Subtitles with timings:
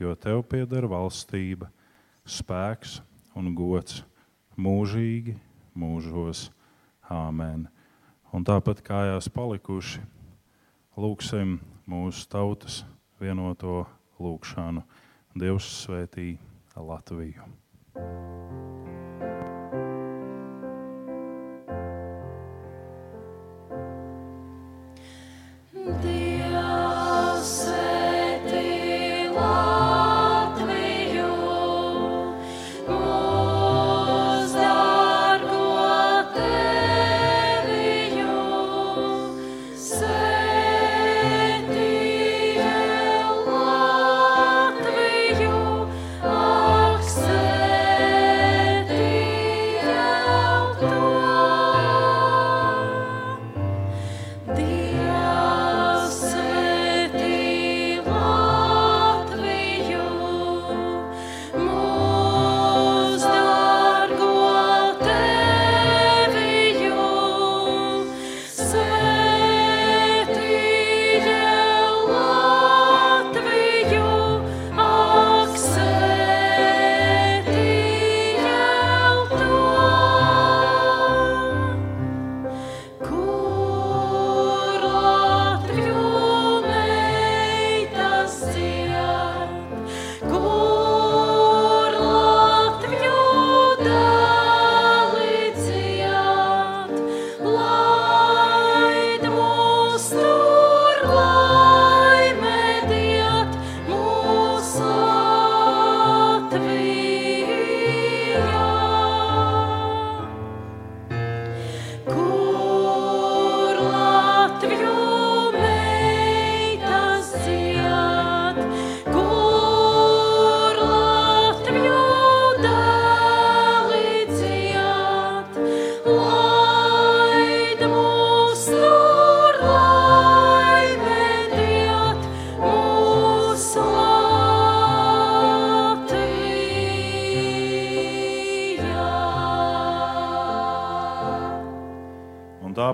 [0.00, 1.68] jo tev pieder valstība,
[2.24, 3.00] spēks
[3.38, 4.02] un gods
[4.56, 5.36] mūžīgi,
[5.74, 6.50] mūžos.
[7.12, 7.66] Āmen.
[8.32, 10.00] Un tāpat kājās palikuši,
[10.96, 12.80] lūgsim mūsu tautas
[13.20, 13.82] vienoto
[14.22, 14.86] lūgšanu.
[15.36, 16.36] Dievs svētī
[16.76, 17.48] Latviju!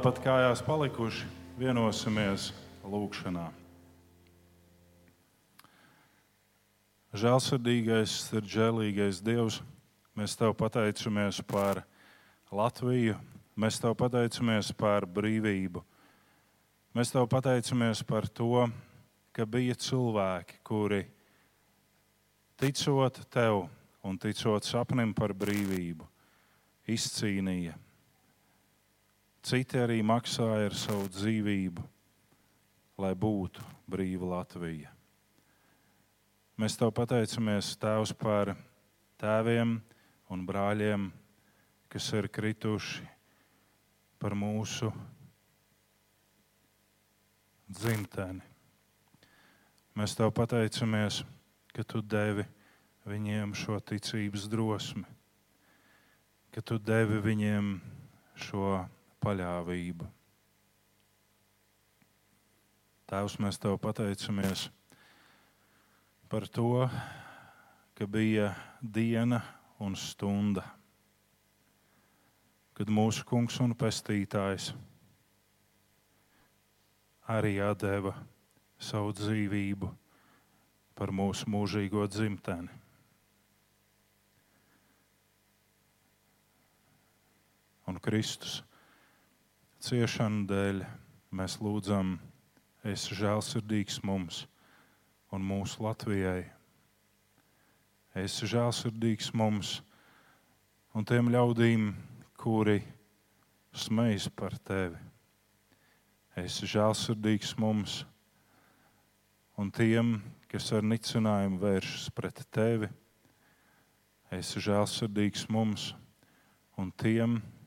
[0.09, 1.27] Tāpat kājās palikuši,
[1.61, 2.47] vienosimies
[2.81, 3.43] lūgšanā.
[7.13, 9.59] Žēlsirdīgais ir žēlīgais Dievs.
[10.17, 11.83] Mēs Tev pateicamies par
[12.49, 13.19] Latviju,
[13.53, 15.83] mēs Tev pateicamies par brīvību.
[16.97, 18.65] Mēs Tev pateicamies par to,
[19.37, 21.03] ka bija cilvēki, kuri
[22.57, 23.67] ticot Tev
[24.01, 26.09] un ticot sapnim par brīvību,
[26.89, 27.77] izcīnīja
[29.49, 31.81] Citi arī maksāja ar savu dzīvību,
[33.01, 34.91] lai būtu brīva Latvija.
[36.61, 38.51] Mēs tev pateicamies, Tēvs, par
[39.17, 39.73] tēviem
[40.29, 41.07] un brāļiem,
[41.89, 43.07] kas ir krituši
[44.21, 44.91] par mūsu
[47.73, 48.45] dzimteni.
[49.97, 51.23] Mēs tev pateicamies,
[51.73, 52.45] ka tu devi
[53.09, 55.09] viņiem šo ticības drosmi,
[56.53, 57.75] ka tu devi viņiem
[58.37, 58.77] šo
[59.25, 60.07] paļāvību.
[63.09, 64.67] Tēvs, mēs Tev pateicamies
[66.29, 66.85] par to,
[67.97, 68.51] ka bija
[68.83, 69.41] diena
[69.81, 70.67] un stunda,
[72.77, 74.69] kad mūsu kungs un pestītājs
[77.29, 78.13] arī deva
[78.79, 79.91] savu dzīvību
[80.99, 82.71] par mūsu mūžīgo dzimteni.
[87.89, 88.61] Un Kristus
[89.79, 90.81] ciešanu dēļ
[91.39, 92.17] mēs lūdzam,
[92.83, 94.41] esi žēlsirdīgs mums
[95.31, 96.49] un mūsu Latvijai.
[98.19, 99.77] Esi žēlsirdīgs mums
[100.99, 101.93] un tiem ļaudīm,
[102.35, 102.81] kuri
[103.71, 104.99] smejas par tevi.
[106.39, 108.01] Esi žēlsirdīgs mums
[109.59, 110.17] un tiem,
[110.51, 112.91] kas ar nicinājumu vēršas pret tevi.
[114.35, 115.93] Esi žēlsirdīgs mums
[116.79, 117.58] un tiem, kas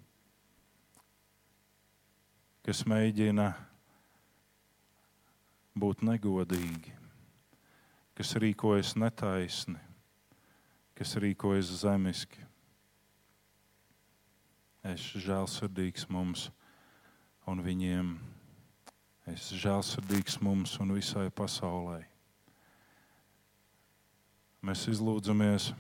[2.65, 3.47] kas mēģina
[5.81, 6.93] būt negodīgi,
[8.17, 9.79] kas rīkojas netaisni,
[10.97, 12.45] kas rīkojas zemiski.
[14.85, 16.49] Es žēlsirdīgs mums
[17.49, 18.15] un viņiem.
[19.29, 21.99] Es žēlsirdīgs mums un visai pasaulē.
[24.65, 25.71] Mēs izlūdzamies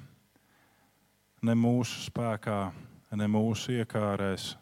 [1.45, 2.71] ne mūsu spēkā,
[3.17, 4.55] ne mūsu iekārēs,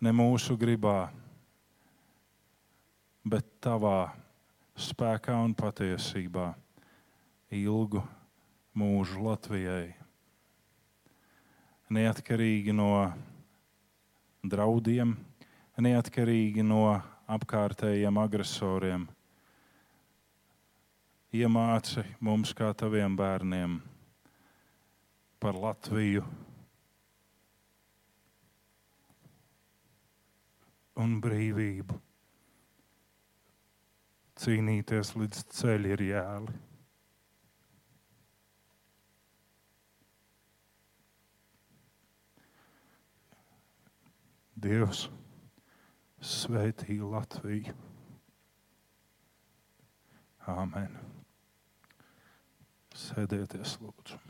[0.00, 1.10] ne mūsu gribā,
[3.24, 4.10] bet tavā
[4.80, 6.54] spēkā un patiesībā
[7.52, 8.00] ilgu
[8.80, 9.92] mūžu Latvijai.
[11.90, 12.90] Neatkarīgi no
[14.46, 15.16] draudiem,
[15.76, 16.84] neatkarīgi no
[17.30, 19.08] apkārtējiem agresoriem.
[21.36, 23.76] Iemāci mums, kā taviem bērniem,
[25.42, 26.24] par Latviju
[31.00, 31.96] un brīvību.
[34.40, 36.58] Cīnīties līdz ceļi ir jēli.
[44.60, 45.06] Dievs
[46.20, 47.76] svētī Latviju.
[50.50, 50.98] Āmen.
[53.00, 54.29] Sēdieties, lūdzu.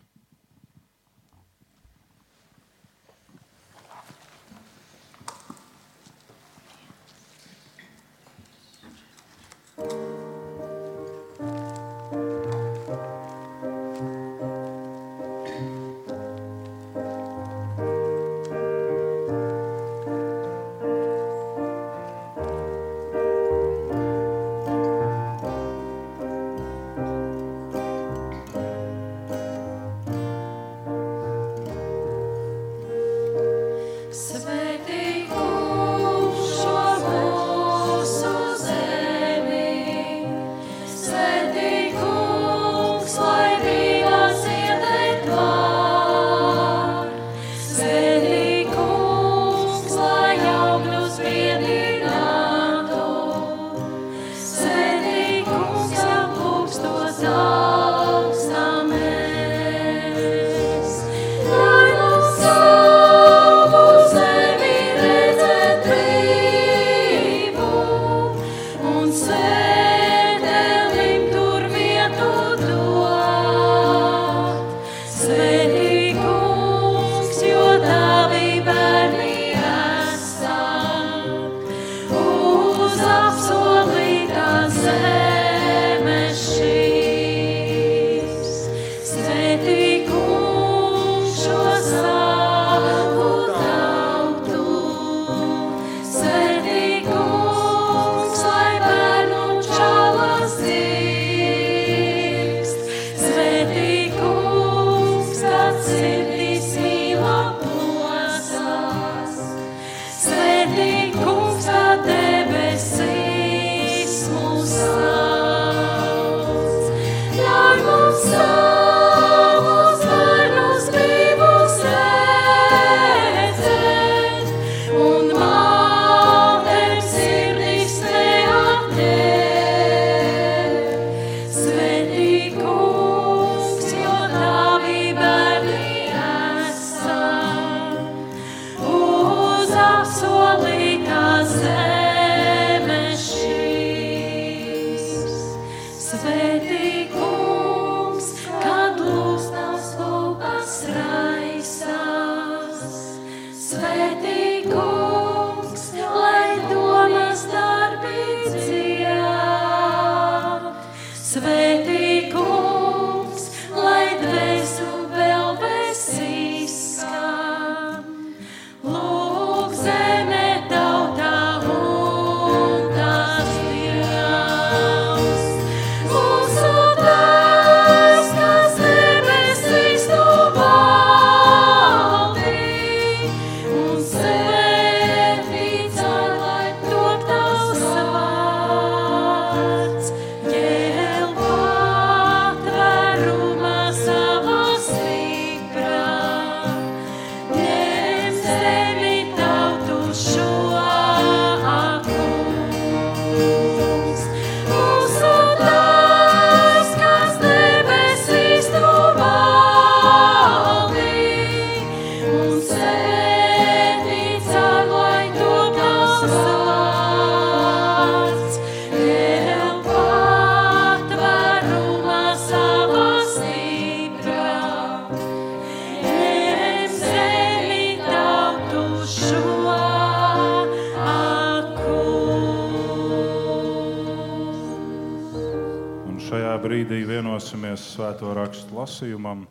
[238.50, 239.44] Rakstu lasījumam,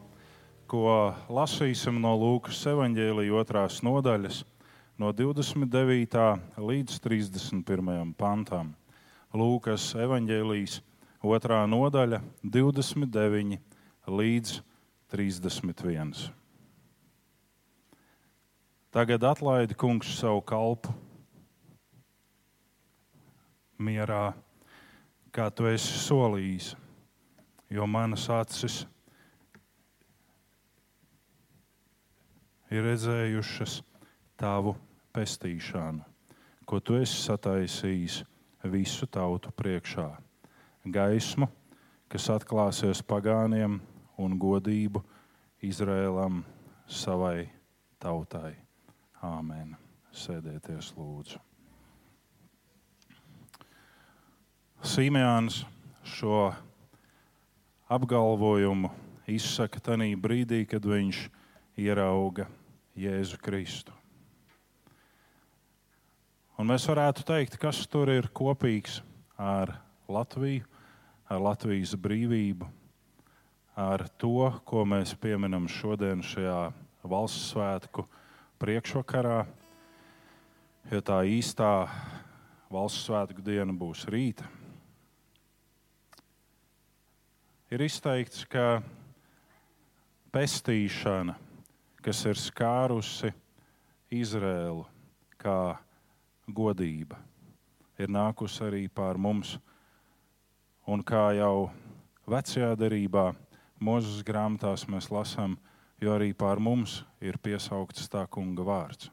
[0.68, 4.41] ko lasīsim no Lūkas evanģēlīja otrās nodaļas,
[5.00, 6.25] no 29.
[6.60, 8.10] līdz 31.
[8.20, 8.74] pantam.
[9.32, 10.82] Lūkas evanģēlijas
[11.24, 13.62] otrā nodaļa, 29
[14.20, 14.58] līdz
[15.15, 16.12] 31.
[18.91, 20.91] Tagad atlaidi kungs savu kalpu
[23.79, 24.34] mierā,
[25.32, 26.74] kā tu esi solījis,
[27.70, 28.82] jo manas acis
[32.70, 33.80] ir redzējušas
[34.40, 34.76] tavu
[35.14, 36.04] pestīšanu,
[36.66, 38.22] ko tu esi sataisījis
[38.70, 40.10] visu tautu priekšā.
[40.90, 41.50] Gaismu,
[42.10, 43.80] kas atklāsies pagāniem
[44.20, 45.04] un godību
[45.66, 46.44] Izrēlam
[46.88, 47.50] savai
[48.00, 48.56] tautai.
[49.22, 49.76] Āmen.
[50.16, 51.38] Sēdieties, lūdzu.
[54.80, 55.60] Sīmēns
[56.08, 56.48] šo
[57.89, 58.91] apgalvojumu
[59.29, 61.24] izsaka tajā brīdī, kad viņš
[61.81, 62.46] ierauga
[62.98, 63.93] Jēzu Kristu.
[66.60, 69.00] Un mēs varētu teikt, kas tur ir kopīgs
[69.39, 69.77] ar
[70.12, 70.65] Latviju,
[71.31, 72.67] ar Latvijas brīvību,
[73.79, 76.74] ar to, ko mēs pieminam šodien šajā
[77.08, 78.03] valsts svētku
[78.60, 79.46] priekšvakarā,
[80.91, 81.88] jo tā īstā
[82.69, 84.59] valsts svētku diena būs rīta.
[87.70, 88.82] Ir izteikts, ka
[90.34, 91.36] pestīšana,
[92.02, 93.32] kas ir skārusi
[94.10, 94.88] Izrēlu
[95.38, 95.78] kā
[96.50, 97.20] godība,
[98.02, 99.58] ir nākusi arī pār mums.
[100.90, 101.70] Un kā jau
[102.26, 103.28] vecajā derībā,
[103.78, 105.54] mūžas grāmatās mēs lasām,
[106.02, 109.12] jo arī pār mums ir piesaukts tā kunga vārds.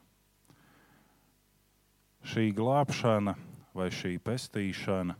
[2.26, 3.36] Šī glābšana
[3.76, 5.14] vai šī pestīšana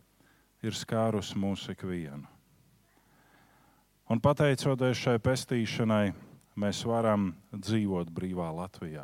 [0.65, 2.36] ir skārusi mūsu ikvienu.
[4.07, 6.13] Un pateicoties šai pestīšanai,
[6.55, 9.03] mēs varam dzīvot brīvā Latvijā.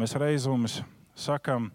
[0.00, 0.64] Mēs reizēm
[1.18, 1.66] sakām,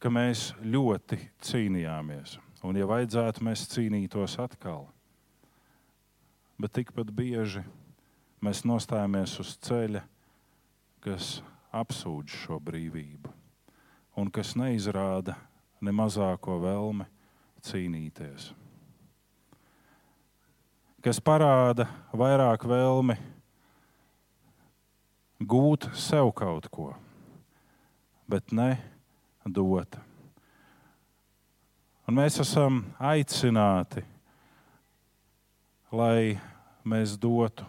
[0.00, 4.86] ka mēs ļoti cīnījāmies, un, ja vajadzētu, mēs cīnītos atkal.
[6.56, 7.60] Bet tikpat bieži
[8.40, 10.00] mēs nostājamies uz ceļa,
[11.04, 13.36] kas apsūdz šo brīvību
[14.16, 15.36] un kas neizrāda
[15.84, 17.04] ne mazāko vēlmi
[17.64, 18.50] cīnīties
[21.00, 23.16] kas parāda vairāk vēlmi
[25.40, 26.90] gūt sev kaut ko,
[28.28, 28.74] bet ne
[29.48, 29.96] dot.
[32.04, 34.02] Un mēs esam aicināti,
[35.94, 36.36] lai
[36.84, 37.64] mēs dotu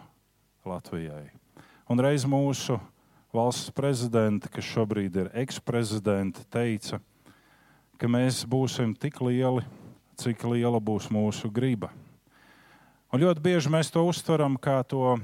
[0.68, 1.30] Latvijai.
[1.88, 2.76] Un reiz mūsu
[3.32, 7.00] valsts prezidents, kas šobrīd ir eksprezidents, teica,
[7.96, 9.64] ka mēs būsim tik lieli,
[10.20, 11.88] cik liela būs mūsu griba.
[13.12, 15.18] Un ļoti bieži mēs to uztveram kā to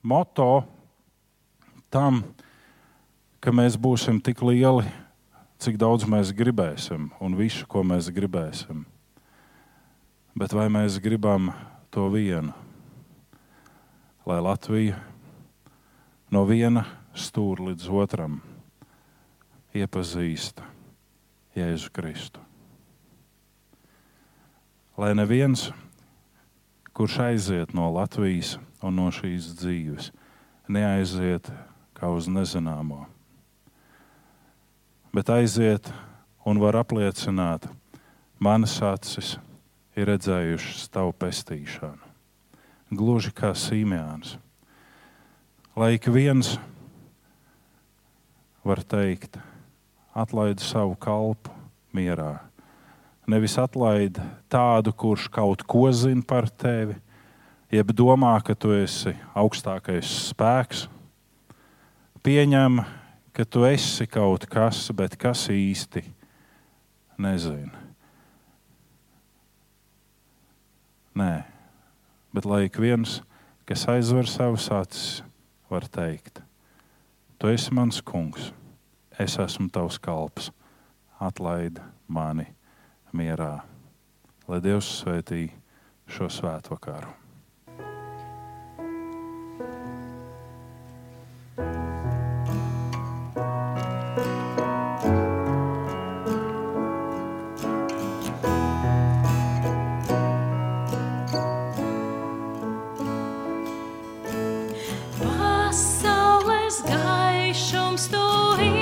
[0.00, 0.64] moto
[1.92, 2.22] tam,
[3.44, 4.86] ka mēs būsim tik lieli,
[5.60, 8.86] cik daudz mēs gribēsim un visu, ko mēs gribēsim.
[10.32, 11.52] Bet vai mēs gribam
[11.92, 12.56] to vienu?
[14.24, 14.96] Lai Latvija
[16.32, 18.40] no viena stūra līdz otram
[19.76, 20.64] iepazīst
[21.52, 22.40] Jēzu Kristu.
[24.96, 25.68] Lai neviens
[26.96, 30.08] kurš aiziet no Latvijas un no šīs dzīves,
[30.72, 31.50] neaiziet
[31.96, 33.02] kā uz nezināmo,
[35.12, 35.90] bet aiziet
[36.48, 37.68] un var apliecināt,
[38.40, 39.34] manas acis
[39.92, 42.00] ir redzējušas tavu pestīšanu.
[42.96, 44.38] Gluži kā Sīmēns.
[45.76, 46.54] Lai ik viens
[48.64, 49.36] var teikt,
[50.16, 51.52] atlaid savu kalpu
[51.92, 52.38] mierā
[53.26, 56.94] Nevis atlaid tādu, kurš kaut ko zina par tevi,
[57.74, 60.84] jeb domā, ka tu esi augstākais spēks.
[62.22, 62.78] Pieņem,
[63.34, 66.04] ka tu esi kaut kas, bet kas īsti
[67.18, 67.82] nezina.
[71.16, 71.32] Nē,
[72.30, 73.20] bet lai ik viens,
[73.66, 75.22] kas aizver savus acis,
[75.66, 76.44] var teikt,
[77.40, 78.52] tu esi mans kungs,
[79.18, 80.52] es esmu tavs kalps,
[81.18, 82.52] atlaidi mani
[83.12, 83.60] mierā.
[84.46, 85.48] Lai Dievs svētī
[86.06, 87.10] šo svētvakaru.
[105.18, 108.24] Pasaules gaišums tu
[108.62, 108.75] ir.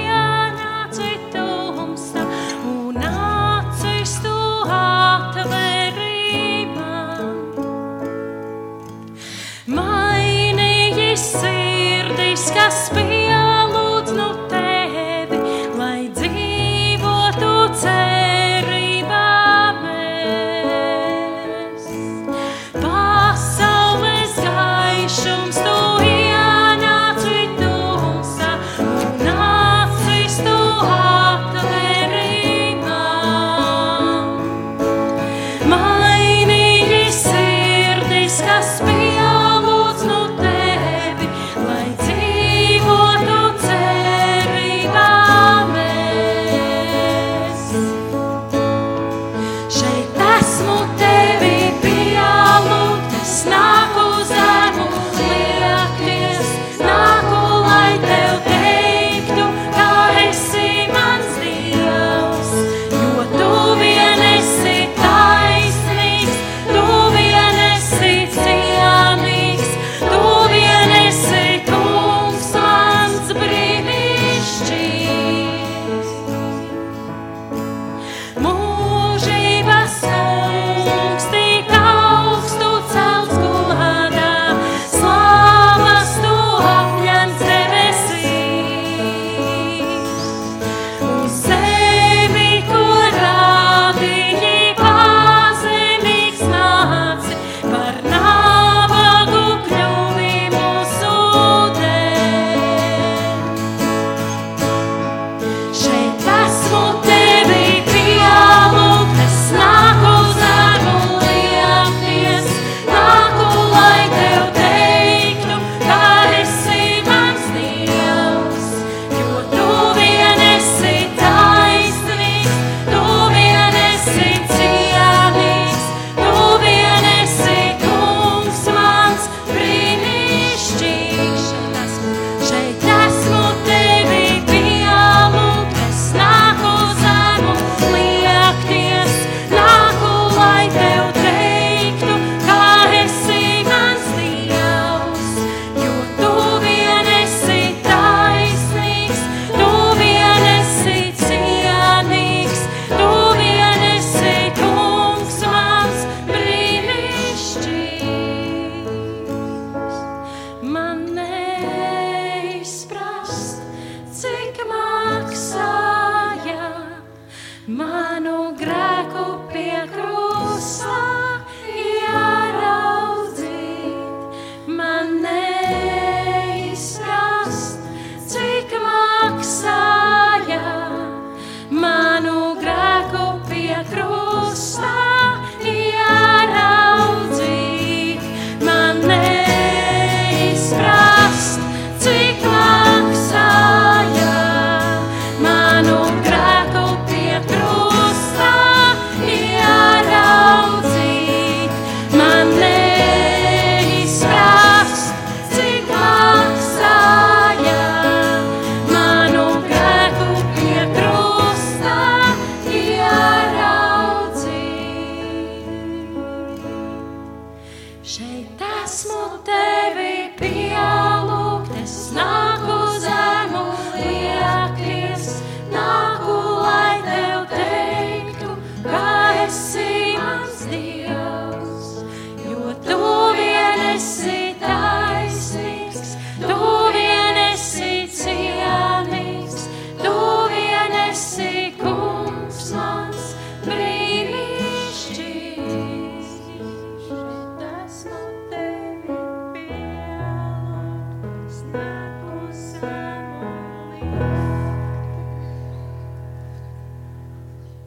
[12.64, 13.13] grasping.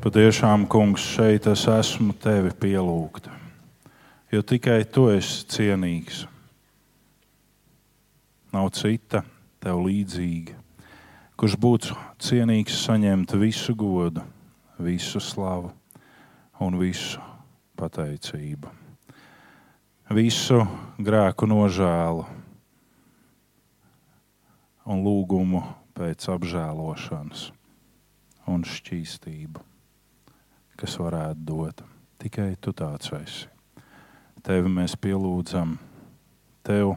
[0.07, 3.33] Patiešām, kungs, šeit es esmu tevi pielūgta,
[4.31, 6.21] jo tikai tu esi cienīgs.
[8.55, 9.25] Nav cita
[9.59, 10.55] tev līdzīga,
[11.35, 14.23] kurš būtu cienīgs saņemt visu godu,
[14.79, 15.75] visu slavu
[16.63, 17.19] un visu
[17.75, 18.71] pateicību,
[20.15, 20.63] visu
[21.03, 22.29] grēku nožēlu
[24.87, 25.67] un lūgumu
[25.99, 27.49] pēc apžēlošanas
[28.47, 29.73] un šķīstību
[30.77, 31.83] kas varētu dot.
[32.21, 33.49] Tikai tu tāds esi.
[34.45, 35.75] Tevi mēs pielūdzam,
[36.65, 36.95] tev.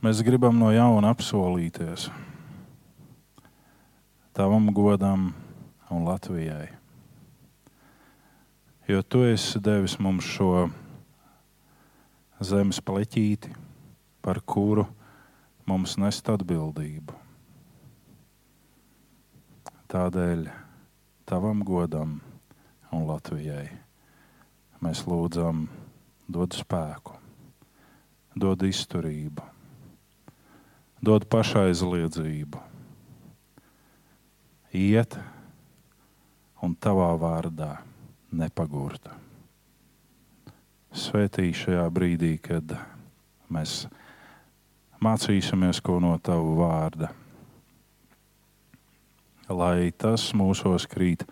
[0.00, 2.08] Mēs gribam no jauna apsolīties
[4.32, 5.34] tavam godam
[5.90, 6.68] un Latvijai.
[8.88, 10.70] Jo tu esi devis mums šo
[12.40, 13.52] zemes pleķīti,
[14.24, 14.86] par kuru
[15.68, 17.18] mums nest atbildību.
[19.92, 20.46] Tādēļ
[21.30, 22.16] tavam godam
[22.90, 23.68] un Latvijai.
[24.82, 25.68] Mēs lūdzam,
[26.26, 27.14] dod spēku,
[28.34, 29.44] dod izturību,
[30.98, 32.62] dod pašaizliedzību,
[34.74, 35.14] iet
[36.66, 37.76] un tavā vārdā
[38.34, 39.14] nepagurta.
[40.90, 42.74] Svētī šajā brīdī, kad
[43.46, 43.84] mēs
[44.98, 47.14] mācīsimies ko no tavu vārda,
[49.50, 51.26] lai tas mūsos krīt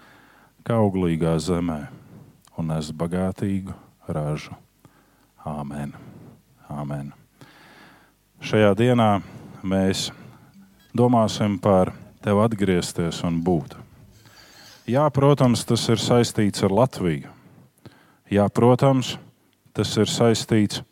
[0.66, 1.80] kā auglīgā zemē
[2.58, 3.74] un nes bagātīgu
[4.10, 4.56] ražu.
[5.46, 5.94] Āmen.
[6.68, 7.12] Āmen.
[8.44, 9.10] Šajā dienā
[9.62, 10.08] mēs
[10.94, 13.78] domāsim par tevi atgriezties un būt.
[14.88, 17.30] Jā, protams, tas ir saistīts ar Latviju.
[18.28, 19.16] Jā, protams,
[19.76, 20.82] tas ir saistīts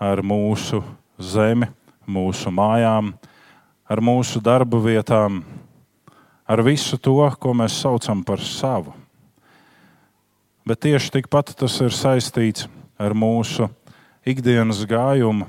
[0.00, 0.82] ar mūsu
[1.16, 1.68] zemi,
[2.08, 3.14] mūsu mājām,
[3.88, 5.40] ar mūsu darba vietām,
[6.46, 8.94] ar visu to, ko mēs saucam par savu.
[10.66, 12.66] Bet tieši tikpat tas ir saistīts
[12.98, 13.68] ar mūsu
[14.26, 15.46] ikdienas gājumu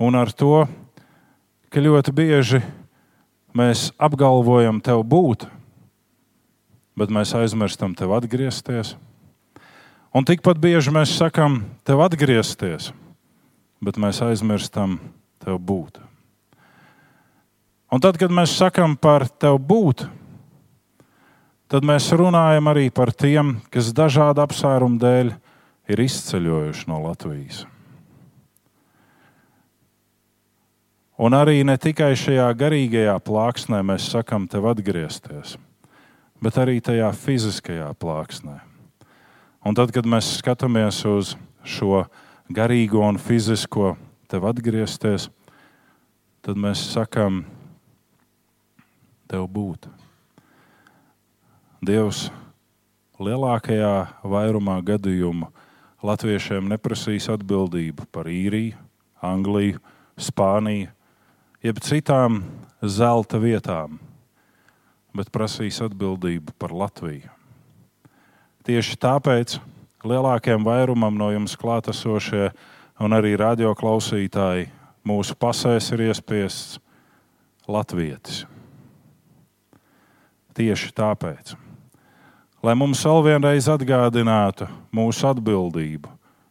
[0.00, 0.66] un ar to,
[1.72, 2.60] ka ļoti bieži
[3.56, 5.46] mēs apgalvojam tev būt,
[6.98, 8.96] bet mēs aizmirstam tev atgriezties.
[10.10, 12.90] Un tikpat bieži mēs sakām, tev atgriezties,
[13.80, 14.98] bet mēs aizmirstam
[15.40, 16.00] tev būt.
[17.90, 20.04] Un tad, kad mēs sakām par tev būt,
[21.70, 25.34] tad mēs runājam arī par tiem, kas dažādu apsvērumu dēļ
[25.90, 27.64] ir izceļojuši no Latvijas.
[31.20, 35.58] Un arī ne tikai šajā garīgajā plāksnē mēs sakām, tev atgriezties,
[36.40, 38.56] bet arī tajā fiziskajā plāksnē.
[39.60, 42.06] Un tad, kad mēs skatāmies uz šo
[42.48, 43.92] garīgo un fizisko
[44.32, 45.28] tev atgriezties,
[46.40, 47.42] tad mēs sakām,
[49.28, 49.99] tev būt.
[51.80, 52.26] Dievs
[53.16, 55.46] lielākajā vairumā gadījumu
[56.04, 58.76] latviešiem neprasīs atbildību par īriju,
[59.24, 59.80] Angliju,
[60.20, 60.90] Spāniju,
[61.64, 62.42] jeb citām
[62.84, 63.96] zelta vietām,
[65.16, 67.32] bet prasīs atbildību par Latviju.
[68.68, 69.56] Tieši tāpēc
[70.04, 72.50] lielākajam vairumam no jums klātesošie
[73.00, 74.68] un arī radioklausītāji
[75.08, 76.76] mūsu pasēs ir iespiests
[77.64, 78.44] latvietis.
[80.60, 81.56] Tieši tāpēc,
[82.62, 86.10] lai mums vēl vienreiz atgādinātu mūsu atbildību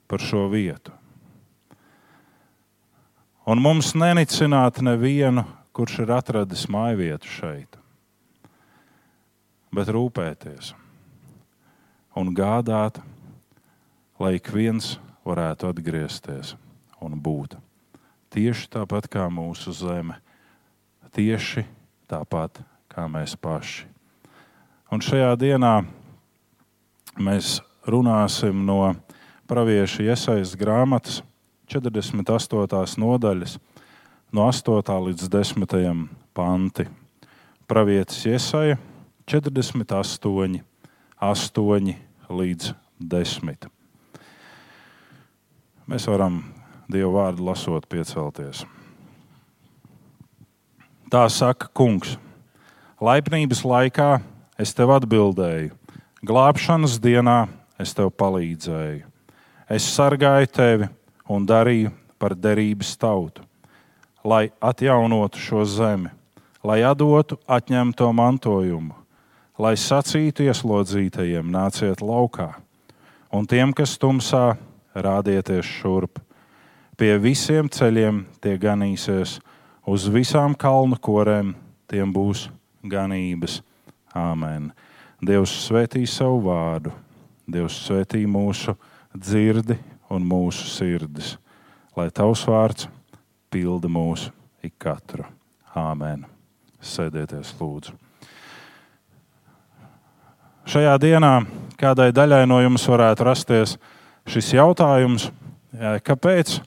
[0.10, 0.93] par šo vietu.
[3.50, 7.78] Un mums nenicinātu nevienu, kurš ir atradis māju vietu šeit,
[9.74, 10.74] bet rūpēties
[12.19, 13.00] un gādāt,
[14.19, 16.56] lai ik viens varētu atgriezties
[17.02, 17.56] un būt.
[18.34, 20.19] Tieši tāpat kā mūsu zeme,
[21.15, 21.63] tieši
[22.10, 23.88] tāpat kā mēs paši.
[24.93, 25.74] Un šajā dienā
[27.19, 28.95] mēs runāsim no
[29.49, 31.21] pravieša iesaistas grāmatas
[31.69, 32.99] 48.
[33.01, 33.58] nodaļas,
[34.34, 34.95] no 8.
[35.10, 36.08] līdz 10.
[36.34, 36.88] panti.
[37.69, 38.79] Pravietis iesaja
[39.29, 40.63] 48,
[41.21, 41.93] 8
[42.29, 43.69] līdz 10.
[45.89, 46.41] Mēs varam
[46.89, 48.63] Dievu vārdu lasot, piecelties.
[51.10, 52.15] Tā saka kungs.
[53.01, 54.08] Laipnības laikā
[54.58, 55.75] es tev atbildēju,
[56.25, 57.47] glābšanas dienā
[57.79, 59.05] es tev palīdzēju.
[59.69, 60.88] Es sargāju tevi
[61.29, 63.43] un darīju par derības tautu,
[64.25, 66.10] lai atjaunotu šo zemi,
[66.63, 68.95] lai dotu atņemto mantojumu,
[69.60, 72.51] lai sacītu ieslodzītajiem, nāciet laukā,
[73.32, 74.58] un tiem, kas tumsā,
[74.95, 76.19] rādieties šurp.
[76.99, 79.38] Pie visiem ceļiem tie ganīsies,
[79.88, 81.53] uz visām kalnu korēm
[81.88, 82.49] tiem būs
[82.84, 83.62] ganības.
[84.10, 84.71] Āmen.
[85.19, 86.93] Dievs svētī savu vārdu,
[87.49, 88.75] Dievs svētī mūsu
[89.12, 89.75] dzirdi
[90.10, 91.34] un mūsu sirdis,
[91.97, 92.88] lai tavs vārds
[93.51, 94.32] pilda mūsu
[94.63, 95.25] ikatru.
[95.75, 96.23] Āmen.
[96.79, 97.91] Sēdieties, lūdzu.
[100.69, 101.34] Šajā dienā
[101.79, 103.75] kādai daļai no jums varētu rasties
[104.29, 105.27] šis jautājums,
[106.08, 106.60] kāpēc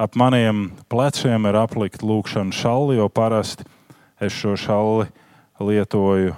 [0.00, 3.66] ap maniem pleciem ir aplikta lūkšana šalli, jo parasti
[4.18, 5.06] es šo šalli
[5.62, 6.34] lietoju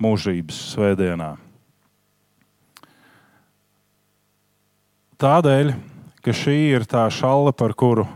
[0.00, 1.34] mūžības svētdienā.
[5.20, 5.74] Tādēļ,
[6.24, 8.06] ka šī ir tā šalla, par kuru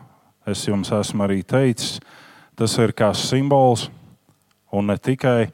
[0.49, 2.01] es jums esmu arī teicis,
[2.57, 3.88] tas ir kā simbols
[4.73, 5.53] un ne tikai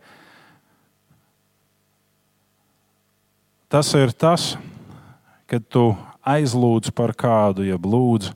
[3.70, 4.56] Tas ir tas,
[5.46, 5.92] kad tu
[6.26, 8.32] aizlūdz par kādu, ja lūdz,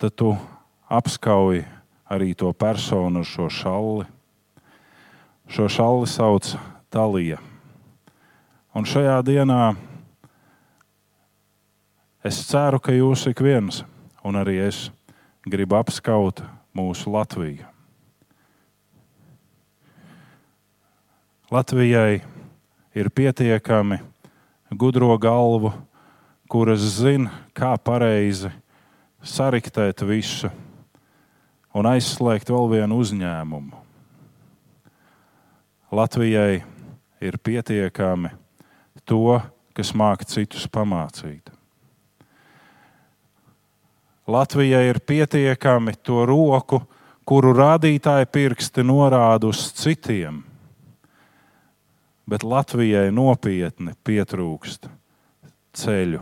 [0.00, 0.30] tad tu
[0.88, 1.60] apskauj
[2.08, 4.06] arī to personu ar šo šalli.
[5.52, 6.48] Šo šalli sauc
[6.88, 7.36] Talija.
[8.72, 9.74] Un šajā dienā
[12.24, 13.82] es ceru, ka jūs ik viens,
[14.24, 14.86] un arī es,
[15.44, 16.40] gribu apskaut
[16.72, 17.66] mūsu Latviju.
[21.52, 22.22] Latvijai
[22.96, 24.00] ir pietiekami
[24.72, 25.74] gudro galvu,
[26.48, 28.48] kuras zina, kā pareizi
[29.20, 30.48] sariktēt visu
[31.76, 33.84] un aizslēgt vēl vienu uzņēmumu.
[35.92, 36.62] Latvijai
[37.20, 38.30] ir pietiekami
[39.04, 39.40] to,
[39.74, 41.50] kas māca citus pamācīt.
[44.28, 46.82] Latvijai ir pietiekami to roku,
[47.24, 50.42] kuru rādītāji pirksti norāda uz citiem,
[52.28, 54.90] bet Latvijai nopietni pietrūkst
[55.76, 56.20] ceļu,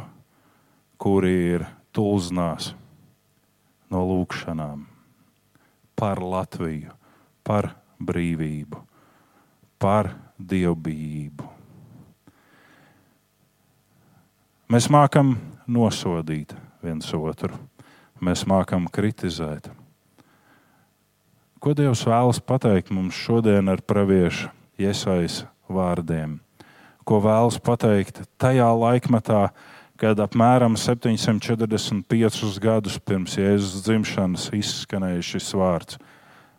[1.02, 2.74] kuri ir tulznās
[3.90, 4.86] no lūkšanām
[5.96, 6.92] par Latviju,
[7.42, 8.82] par brīvību,
[9.80, 11.48] par dievbijību.
[14.72, 15.36] Mēs mākam
[15.70, 17.54] nosodīt viens otru,
[18.20, 19.70] mēs mākam kritizēt.
[21.62, 26.38] Ko Dievs vēlas pateikt mums šodien ar praviešu iesaistību vārdiem?
[27.06, 29.48] Ko vēlas pateikt tajā laikmetā,
[29.96, 36.00] kad apmēram 745 gadus pirms Jēzus dzimšanas izskanēja šis vārds,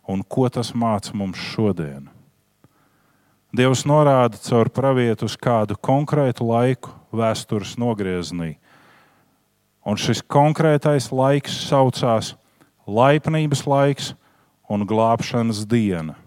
[0.08, 2.08] un ko tas māca mums šodien?
[3.48, 8.58] Dievs norāda caur pravietu uz kādu konkrētu laiku, vēstures nogriezienī.
[9.88, 12.34] Un šis konkrētais laiks saucās
[12.84, 14.10] laipnības laiks
[14.68, 16.18] un glābšanas diena.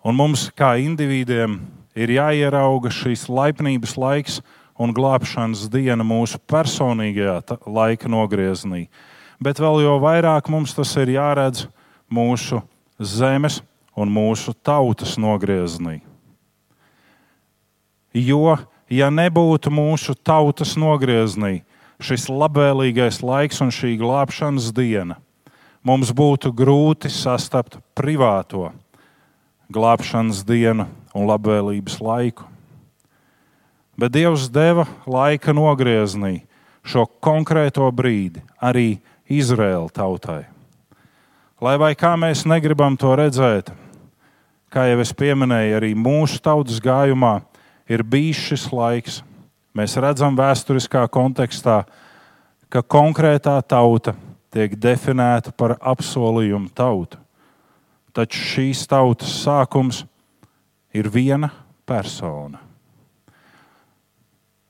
[0.00, 1.58] Un mums, kā individiem,
[1.92, 4.40] ir jāierauga šīs laipnības laiks
[4.80, 8.86] un glābšanas diena mūsu personīgajā laika nogriezienī.
[9.36, 11.66] Bet vēl jau vairāk mums tas ir jāredz
[12.08, 12.64] mūsu
[12.96, 13.60] zemes
[13.96, 16.00] un mūsu tautas nogriezienī.
[18.16, 18.56] Jo,
[18.92, 21.62] ja nebūtu mūsu tautas nogriezienī
[22.00, 25.16] šis labvēlīgais laiks un šī glābšanas diena,
[25.84, 28.70] mums būtu grūti sastapt privāto
[29.72, 32.44] glābšanas dienu un labvēlības laiku.
[33.96, 36.42] Bet Dievs deva laika nogriezienī
[36.86, 38.98] šo konkrēto brīdi arī
[39.32, 40.44] Izraēla tautai.
[41.64, 43.72] Lai vai kā mēs negribam to redzēt,
[44.76, 47.38] kā jau es pieminēju, arī mūsu tautas gājumā
[47.88, 49.22] ir bijis šis laiks.
[49.76, 51.82] Mēs redzam vēsturiskā kontekstā,
[52.68, 54.12] ka konkrētā tauta
[54.52, 57.20] tiek definēta par apsolījumu tautu.
[58.16, 60.04] Taču šīs tautas sākums
[60.96, 61.50] ir viena
[61.88, 62.60] persona.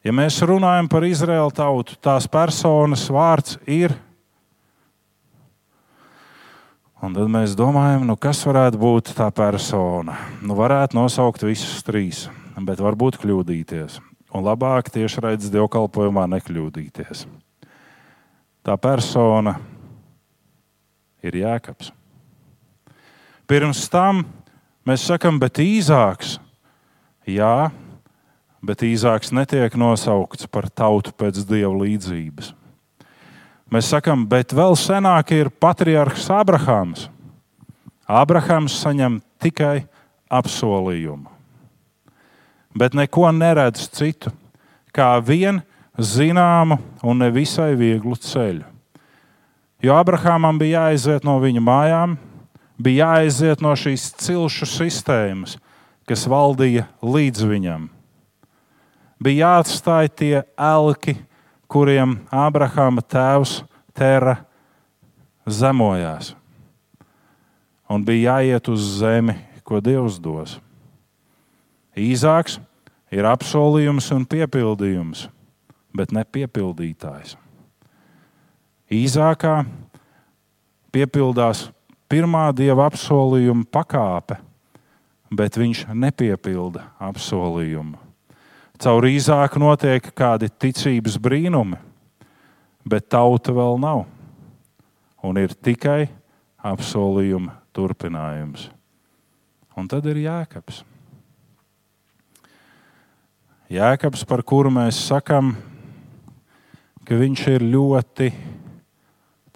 [0.06, 3.94] Ja mēs runājam par Izraēlu tautu, tās personas vārds ir.
[7.04, 10.16] Un tad mēs domājam, nu kas varētu būt tā persona.
[10.40, 12.24] Nu, varētu nosaukt visus trīs
[12.64, 13.98] bet varbūt kļūdīties.
[14.36, 17.26] Un labāk tieši redzes dievkalpojumā nekļūdīties.
[18.66, 19.56] Tā persona
[21.24, 21.92] ir jēkabs.
[23.46, 24.24] Pirms tam
[24.86, 26.38] mēs sakām, bet īzāks.
[27.26, 27.70] Jā,
[28.62, 32.52] bet īzāks netiek nosaukts par tautu pēc dieva līdzības.
[33.72, 37.08] Mēs sakām, bet vēl senāk ir patriarchs Abrahams.
[38.06, 39.80] Abrahams saņem tikai
[40.30, 41.36] apsolījumu
[42.76, 44.30] bet neko neredz citu,
[44.92, 45.62] kā vien
[45.96, 48.64] zināmu un nevisai vieglu ceļu.
[49.84, 52.16] Jo Abrahamam bija jāaiziet no viņa mājām,
[52.80, 55.56] bija jāaiziet no šīs cilšu sistēmas,
[56.08, 57.88] kas valdīja līdz viņam.
[59.20, 61.16] Bija jāatstāj tie elki,
[61.68, 63.60] kuriem Abrahama tēvs
[63.96, 64.36] Tera
[65.46, 66.34] zemojās.
[67.88, 70.56] Un bija jāiet uz zemi, ko Dievs dos.
[71.96, 72.58] Īzāks
[73.14, 75.26] ir apsolījums un piepildījums,
[75.96, 77.36] bet ne piepildītājs.
[78.92, 79.64] Īzākā
[80.94, 81.66] piepildās
[82.10, 84.36] pirmā dieva apsolījuma pakāpe,
[85.32, 88.05] bet viņš nepiepilda apsolījumu.
[88.76, 91.78] Caur īzāku notiek kādi ticības brīnumi,
[92.84, 94.04] bet tauta vēl nav.
[95.24, 96.10] Un ir tikai
[96.60, 98.68] apsolījuma turpinājums.
[99.76, 100.82] Un tad ir jēkabs.
[103.72, 105.54] Jēkabs, par kuru mēs sakām,
[107.02, 108.28] ka viņš ir ļoti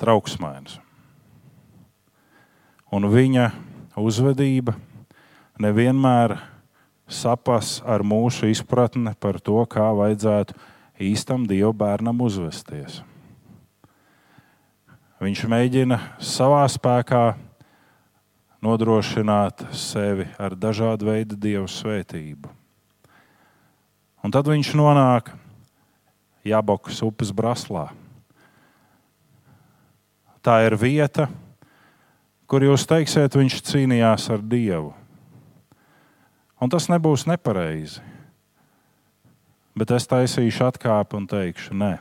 [0.00, 0.80] trauksmains.
[2.90, 3.50] Un viņa
[4.00, 4.74] uzvedība
[5.62, 6.40] nevienmēr
[7.10, 10.56] sapas ar mūsu izpratni par to, kā vajadzētu
[11.02, 13.00] īstam dievu bērnam uzvesties.
[15.20, 17.24] Viņš mēģina savā spēkā
[18.64, 22.48] nodrošināt sevi ar dažādu veidu dievu svētību.
[24.24, 25.32] Un tad viņš nonāk
[26.44, 27.90] Jābokas upes braslā.
[30.40, 31.26] Tā ir vieta,
[32.48, 34.94] kur jūs teiksiet, viņš cīnījās ar Dievu.
[36.60, 38.02] Un tas nebūs nepareizi.
[39.76, 41.94] Bet es taisīšu atkāpi un teikšu, nē,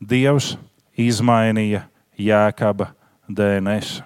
[0.00, 0.54] Dievs
[0.98, 1.84] izmainīja
[2.18, 2.88] Jēkaba
[3.28, 4.00] DNS.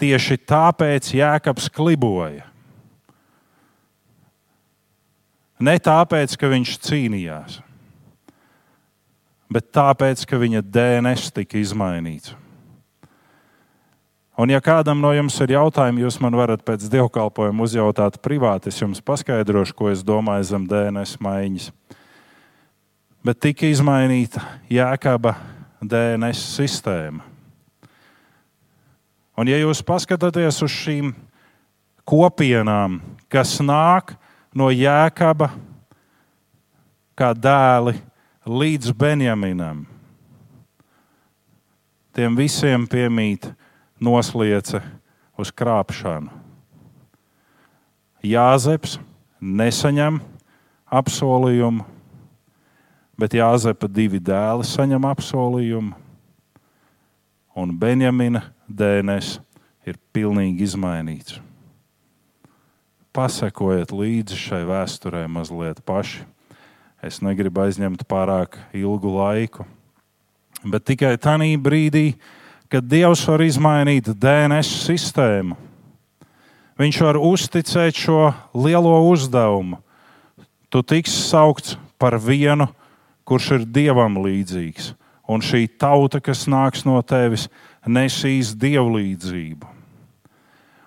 [0.00, 2.46] Tieši tāpēc Jēkabs kliboja.
[5.60, 7.58] Ne tāpēc, ka viņš cīnījās,
[9.52, 12.32] bet tāpēc, ka viņa DNS tika izmainīts.
[14.40, 18.70] Un, ja kādam no jums ir jautājumi, jūs man varat pēc dievkalpojuma uzjautāt privāti.
[18.72, 21.66] Es jums paskaidrošu, ko es domāju zem DNS maiņas.
[23.20, 24.40] Bet tika izmainīta
[24.72, 25.34] Jēkaba
[25.84, 27.20] DNS sistēma.
[29.36, 31.12] Un, ja jūs paskatāties uz šīm
[32.08, 32.96] kopienām,
[33.28, 34.16] kas nāk
[34.56, 35.52] no Jēkaba
[37.12, 37.98] kā dēli
[38.48, 39.84] līdz Benjaminam,
[42.16, 43.52] tiem visiem piemīt
[44.00, 44.80] nosliece
[45.38, 46.32] uz krāpšanu.
[48.24, 48.98] Jāzeps
[49.40, 50.18] nesaņem
[50.92, 51.84] apsolījumu,
[53.20, 55.94] bet Jāzepa divi dēli saņem apsolījumu,
[57.56, 59.38] un Benjamina DNS
[59.88, 61.38] ir pilnīgi izmainīts.
[63.16, 66.22] Pasekojiet līdzi šai vēsturē mazliet paši.
[67.02, 69.64] Es negribu aizņemt pārāk ilgu laiku,
[70.68, 72.39] bet tikai tajā brīdī, kad
[72.78, 75.56] Dievs var izmainīt DNS sistēmu,
[76.80, 79.82] Viņš var uzticēt šo lielo uzdevumu.
[80.72, 82.70] Tu tiksi saukts par vienu,
[83.28, 84.94] kurš ir dievam līdzīgs,
[85.28, 87.50] un šī tauta, kas nāks no tevis,
[87.84, 89.68] nesīs dievlīdzību.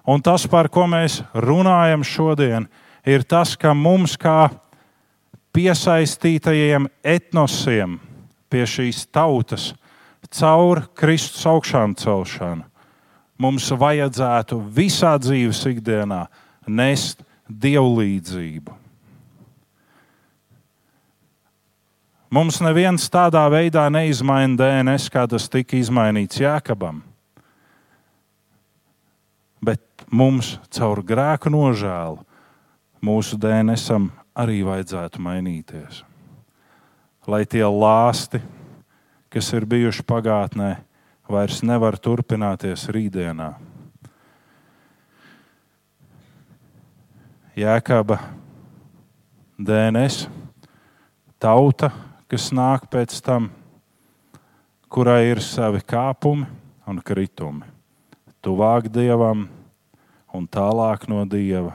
[0.09, 2.65] Un tas, par ko mēs runājam šodien,
[3.05, 4.49] ir tas, ka mums, kā
[5.53, 7.99] piesaistītajiem etnosiem
[8.49, 9.75] pie šīs tautas,
[10.33, 12.65] caur Kristus augšām celšanu,
[13.37, 16.25] mums vajadzētu visā dzīves ikdienā
[16.67, 18.79] nest dievlīdzību.
[22.33, 27.03] Mums neviens tādā veidā neizmaina DNS, kā tas tika izmainīts Jēkabam.
[29.61, 32.23] Bet mums caur grēku nožēlu
[33.05, 36.01] mūsu DNSam arī vajadzētu mainīties.
[37.29, 38.41] Lai tie lāsti,
[39.33, 40.75] kas ir bijuši pagātnē,
[41.25, 43.49] vairs nevar turpināties rītdienā.
[47.57, 48.19] Jēkaba
[49.57, 50.27] DNS,
[51.41, 51.89] tauta,
[52.29, 53.49] kas nāk pēc tam,
[54.93, 56.45] kurai ir savi kāpumi
[56.89, 57.65] un kritumi.
[58.43, 59.47] Tuvāk dievam
[60.33, 61.73] un tālāk no dieva,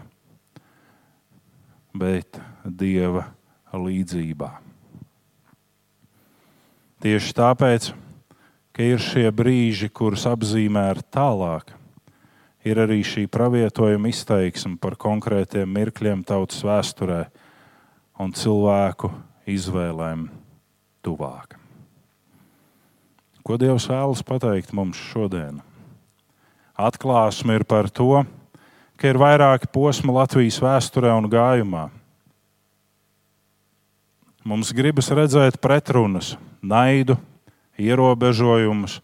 [1.94, 3.26] bet dieva
[3.74, 4.67] līdzībā.
[6.98, 7.92] Tieši tāpēc,
[8.74, 11.70] ka ir šie brīži, kurus apzīmē ar tālāk,
[12.66, 17.20] ir arī šī pravietojuma izteiksme par konkrētiem mirkļiem tautas vēsturē
[18.18, 19.12] un cilvēku
[19.46, 20.26] izvēlēm
[21.06, 21.54] tuvāk.
[23.46, 25.62] Ko Dievs vēlas pateikt mums šodien?
[26.74, 28.24] Atklāsme ir par to,
[28.98, 31.86] ka ir vairāki posmi Latvijas vēsturē un gājumā.
[34.48, 36.30] Mums gribas redzēt pretrunas,
[36.64, 37.18] naidu,
[37.76, 38.94] ierobežojumus,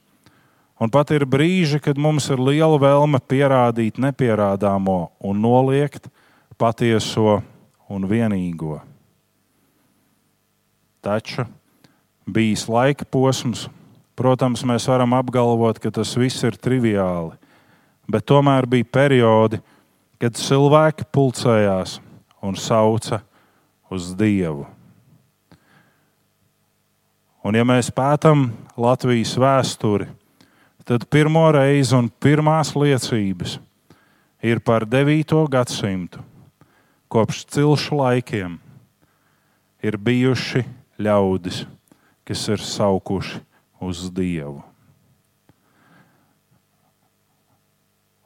[0.80, 6.09] un pat ir brīži, kad mums ir liela vēlme pierādīt nepierādāmo un noliegt
[6.57, 7.42] patieso
[7.92, 8.78] un vienīgo.
[11.05, 11.45] Taču
[12.24, 13.66] bijis laika posms.
[14.16, 17.34] Protams, mēs varam apgalvot, ka tas viss ir triviāli,
[18.09, 19.59] bet tomēr bija periodi,
[20.22, 21.99] kad cilvēki pulcējās
[22.40, 23.20] un sauca
[23.92, 24.64] uz Dievu.
[27.45, 28.47] Un, ja mēs pētām
[28.80, 30.07] Latvijas vēsturi,
[30.88, 33.59] tad pirmo reizi un pirmās liecības
[34.40, 35.34] ir par 9.
[35.53, 36.22] gadsimtu.
[37.12, 38.55] Kopš cilšu laikiem
[39.84, 40.62] ir bijuši
[40.97, 41.66] ļaudis,
[42.24, 43.42] kas ir saukuši
[43.84, 44.62] uz Dievu.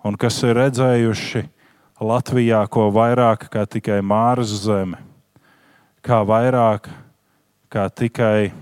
[0.06, 1.42] Un kas ir redzējuši
[2.06, 5.02] Latvijā ko vairāk kā tikai Māras zeme,
[6.06, 6.86] kā vairāk
[7.66, 8.54] kā tikai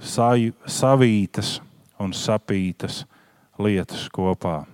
[0.00, 1.58] savītas
[2.00, 3.04] un sapītas
[3.60, 4.64] lietas kopā.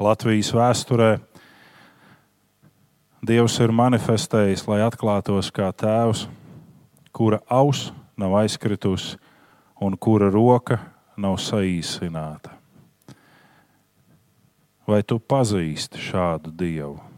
[0.00, 1.10] Latvijas vēsturē
[3.20, 6.22] Dievs ir manifestējis, lai atklātos kā tēvs,
[7.12, 9.18] kura auss nav aizkritusi
[9.76, 10.78] un kura roka
[11.20, 12.56] nav saīsināta.
[14.88, 17.09] Vai tu pazīsti šādu dievu?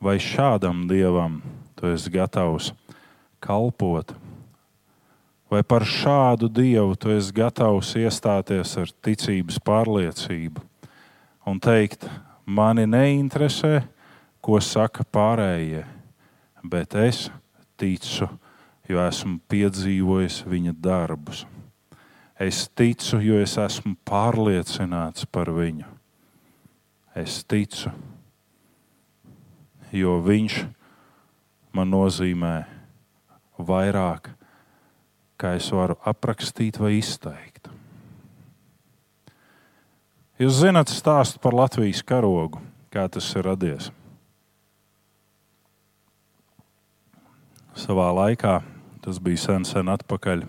[0.00, 1.40] Vai šādam dievam
[1.76, 2.72] tu esi gatavs
[3.40, 4.12] kalpot?
[5.50, 10.64] Vai par šādu dievu tu esi gatavs iestāties ar ticības pārliecību
[11.46, 12.08] un teikt,
[12.46, 13.84] mani neinteresē,
[14.42, 15.84] ko saka pārējie,
[16.66, 17.26] bet es
[17.78, 18.28] ticu,
[18.86, 21.44] jo esmu piedzīvojis viņa darbus.
[22.38, 25.86] Es ticu, jo es esmu pārliecināts par viņu.
[27.16, 27.94] Es ticu,
[29.96, 30.62] jo viņš
[31.76, 32.54] man nozīmē
[33.58, 34.30] vairāk,
[35.40, 37.68] kā es varu aprakstīt vai izteikt.
[40.40, 42.60] Jūs zināt stāstu par Latvijas karogu,
[42.92, 43.92] kā tas ir radies.
[47.76, 48.60] savā laikā.
[49.04, 50.42] Tas bija sen, sen atpakaļ.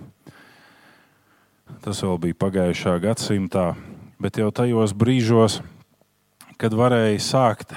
[1.83, 3.67] Tas vēl bija pagājušā gadsimtā,
[4.17, 5.59] bet jau tajos brīžos,
[6.57, 7.75] kad varēja sākt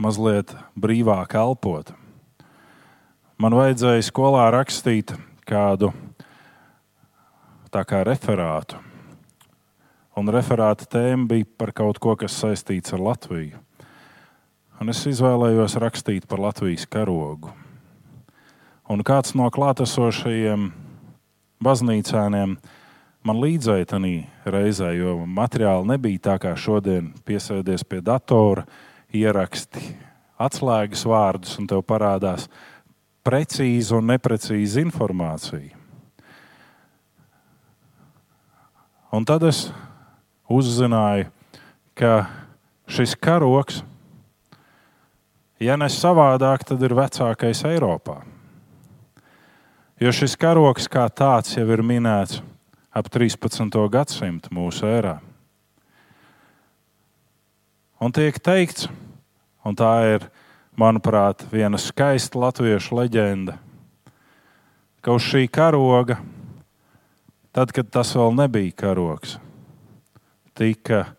[0.00, 1.92] mazliet brīvāk elpot,
[3.40, 5.12] man vajadzēja skolā rakstīt
[5.48, 5.92] kādu
[7.70, 8.80] kā referātu.
[10.18, 13.60] Un referāta tēma bija par kaut ko, kas saistīts ar Latviju.
[14.80, 17.52] Un es izvēlējos rakstīt par Latvijas karogu.
[18.90, 20.70] Un kāds no klātesošajiem
[21.62, 22.56] baznīcēniem
[23.22, 28.64] man līdzēja tajā reizē, jo materiāli nebija tā kā šodien, piesēdies pie datora,
[29.16, 29.82] ieraksti
[30.40, 32.48] atslēgas vārdus, un tev parādās
[33.26, 35.76] precīza un neprecīza informācija.
[39.10, 39.64] Un tad es
[40.50, 41.26] uzzināju,
[41.98, 42.12] ka
[42.90, 43.80] šis karoks,
[45.60, 48.20] ja ne savādāk, tad ir vecākais Eiropā.
[50.00, 52.40] Jo šis karoks kā tāds jau ir minēts
[52.94, 53.74] ap 13.
[53.92, 55.18] gadsimtu mūsu ērā.
[58.00, 58.86] Un tiek teikts,
[59.60, 60.22] un tā ir,
[60.72, 63.58] manuprāt, viena skaista latviešu leģenda,
[65.04, 66.16] ka uz šī karoga,
[67.52, 69.36] tad, kad tas vēl nebija karoks,
[70.56, 71.10] tika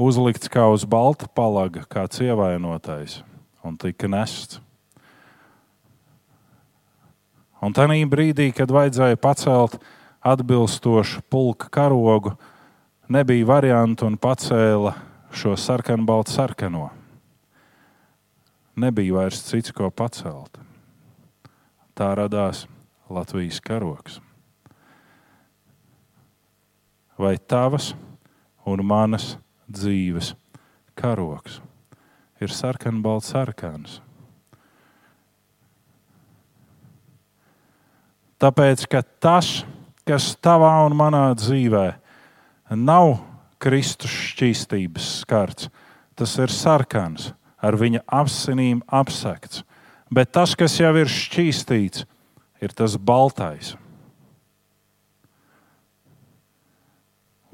[0.00, 3.20] uzlikts kā uz balta palaga, kāds ievainotais,
[3.60, 4.62] un tika nests.
[7.60, 9.76] Un tajā brīdī, kad vajadzēja pacelt
[10.24, 12.32] atbilstošu pulka karogu,
[13.12, 14.96] nebija variantu un pacēla
[15.34, 16.88] šo sarkanu, baltu sarkano.
[18.76, 20.58] Nebija vairs cits, ko pacelt.
[21.94, 22.64] Tā radās
[23.10, 24.20] Latvijas karoks.
[27.18, 27.92] Vai tavas
[28.66, 29.36] un manas
[29.70, 30.32] dzīves
[30.98, 31.60] karoks
[32.42, 34.00] ir sarkanu, balts, sarkans?
[38.42, 39.62] Tāpēc, ka tas,
[40.04, 41.86] kas tavā un manā dzīvē
[42.74, 43.33] nav
[43.64, 45.70] Kristus šķīstības skarts,
[46.12, 47.30] tas ir sarkans,
[47.64, 49.62] ar viņa asinīm apsekts.
[50.12, 52.04] Bet tas, kas jau ir šķīstīts,
[52.60, 53.72] ir tas baltais.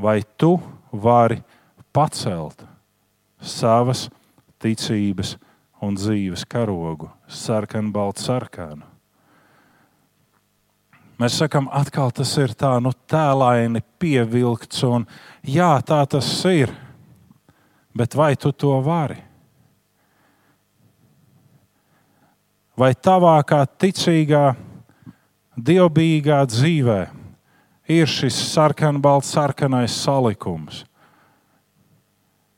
[0.00, 0.56] Vai tu
[0.90, 1.38] vari
[1.94, 2.64] pacelt
[3.38, 4.08] savas
[4.58, 5.36] ticības
[5.80, 8.89] un dzīves karogu, sarkanu, baltu sarkanu?
[11.20, 15.02] Mēs sakām, atkal tas ir tā, nu, tēlaini pievilkts, un
[15.44, 16.70] jā, tā tas ir.
[17.92, 19.18] Bet vai tu to vari?
[22.78, 24.54] Vai tavā kā ticīgā,
[25.60, 27.00] dievbijīgā dzīvē
[27.92, 30.86] ir šis sarkanbalts, sarkanais salikums,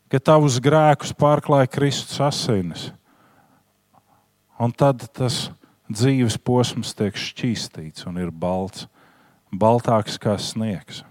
[0.06, 2.86] ka tavus grēkus pārklāja Kristus asinis,
[4.62, 5.61] un tad tas ir
[5.92, 8.86] dzīves posms tiek šķīstīts un ir balts,
[9.52, 11.02] baltāks kā sniegs.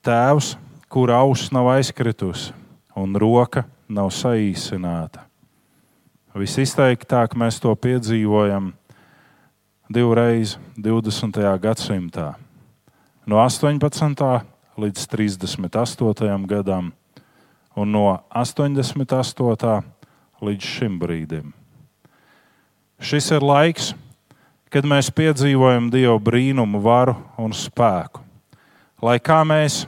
[0.00, 0.54] Tēvs,
[0.88, 2.54] kura auss nav aizkritusi
[2.96, 5.26] un roka nav saīsināta.
[6.34, 8.70] Visizteiktāk mēs to piedzīvojam
[9.90, 11.40] divreiz 20.
[11.60, 12.32] gadsimtā.
[13.26, 14.26] No 18.
[14.80, 16.46] līdz 38.
[16.46, 16.92] gadam
[17.76, 19.99] un no 88 līdz
[20.64, 21.52] šim brīdim.
[23.00, 23.92] Šis ir laiks,
[24.72, 28.24] kad mēs piedzīvojam Dieva brīnumu, varu un spēku.
[29.00, 29.86] Lai kā mēs,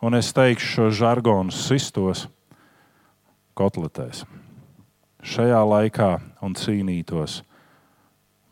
[0.00, 2.26] un es teikšu šo žargonu, sistos
[3.54, 4.24] kotletēs
[5.24, 6.10] šajā laikā
[6.44, 7.40] un cīnītos,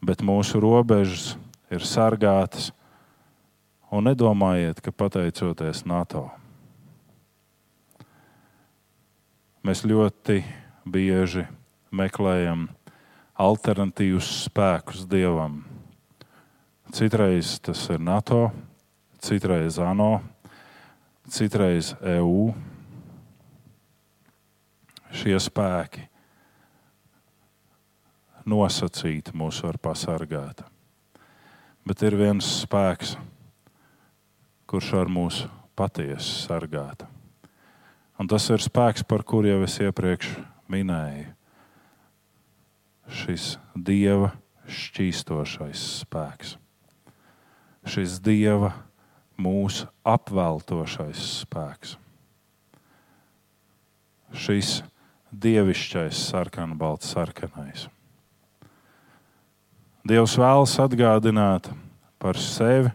[0.00, 1.34] bet mūsu robežas
[1.72, 2.70] ir sargātas.
[3.92, 6.30] Un nedomājiet, ka pateicoties NATO
[9.62, 10.38] mēs ļoti
[10.84, 11.46] bieži
[11.92, 12.66] meklējam
[13.38, 15.62] alternatīvus spēkus dievam.
[16.92, 18.50] Citreiz tas ir NATO,
[19.22, 20.20] citreiz ANO,
[21.30, 22.52] citreiz EU.
[25.12, 26.06] Šie spēki
[28.48, 30.62] nosacīti mūs var pasargāt.
[31.86, 33.16] Bet ir viens spēks,
[34.70, 35.42] kurš var mūs
[35.76, 37.04] patiesi sargāt.
[38.20, 40.34] Un tas ir spēks, par kuru jau es iepriekš
[40.70, 41.30] minēju.
[43.12, 44.30] Šis dieva
[44.70, 46.54] šķīstošais spēks,
[47.88, 48.72] šis dieva
[49.42, 51.96] mūsu apveltošais spēks,
[54.32, 54.78] šis
[55.32, 57.88] dievišķais sarkanbalts sarkanais.
[60.02, 61.68] Dievs vēlas atgādināt
[62.22, 62.90] par sevi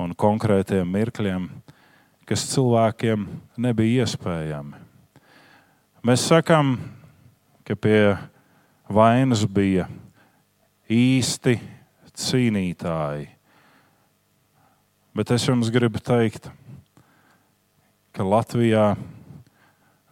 [0.00, 1.48] un konkrētiem mirkļiem,
[2.28, 3.26] kas cilvēkiem
[3.60, 4.89] nebija iespējami.
[6.00, 6.78] Mēs sakām,
[7.68, 8.14] ka pie
[8.88, 9.84] vainas bija
[10.88, 11.58] īsti
[12.16, 13.26] cīnītāji.
[15.12, 16.48] Bet es jums gribu teikt,
[18.16, 18.94] ka Latvijā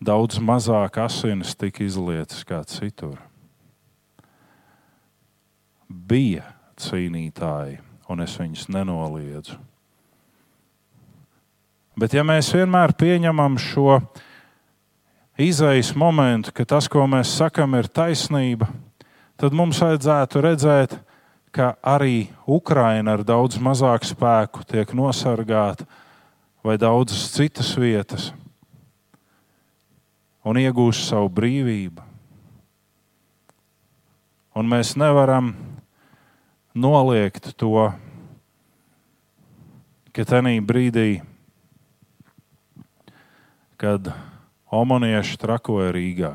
[0.05, 3.17] daudz mazāk asinis tika izlietas kā citur
[5.89, 7.81] bija cīnītāji,
[8.13, 9.57] un es viņus nenoliedzu.
[11.97, 14.03] Bet ja mēs vienmēr pieņemam šo
[15.39, 18.67] izējas momentu, ka tas, ko mēs sakam, ir taisnība,
[19.39, 20.99] tad mums vajadzētu redzēt,
[21.55, 25.87] ka arī Ukraina ar daudz mazāku spēku tiek nosargāta
[26.65, 28.33] vai daudzas citas vietas
[30.45, 32.05] un iegūst savu brīvību.
[34.59, 35.53] Un mēs nevaram
[36.75, 37.89] noliegt to,
[40.13, 41.21] ka tajā brīdī,
[43.79, 44.11] kad
[44.71, 46.33] omanieši trakoja Rīgā,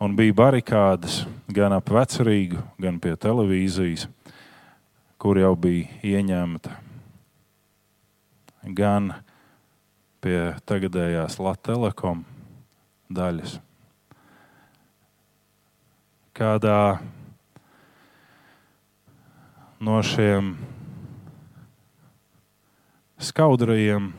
[0.00, 1.22] un bija barikādas
[1.52, 4.06] gan ap vecrīgu, gan pie televīzijas,
[5.20, 6.76] kur jau bija ieņemta,
[8.76, 9.12] gan
[10.24, 12.24] pie tagadējās Latvijas
[13.10, 13.58] daļas.
[16.36, 17.00] Kādā
[19.80, 20.54] no šiem
[23.20, 24.12] skaudrajiem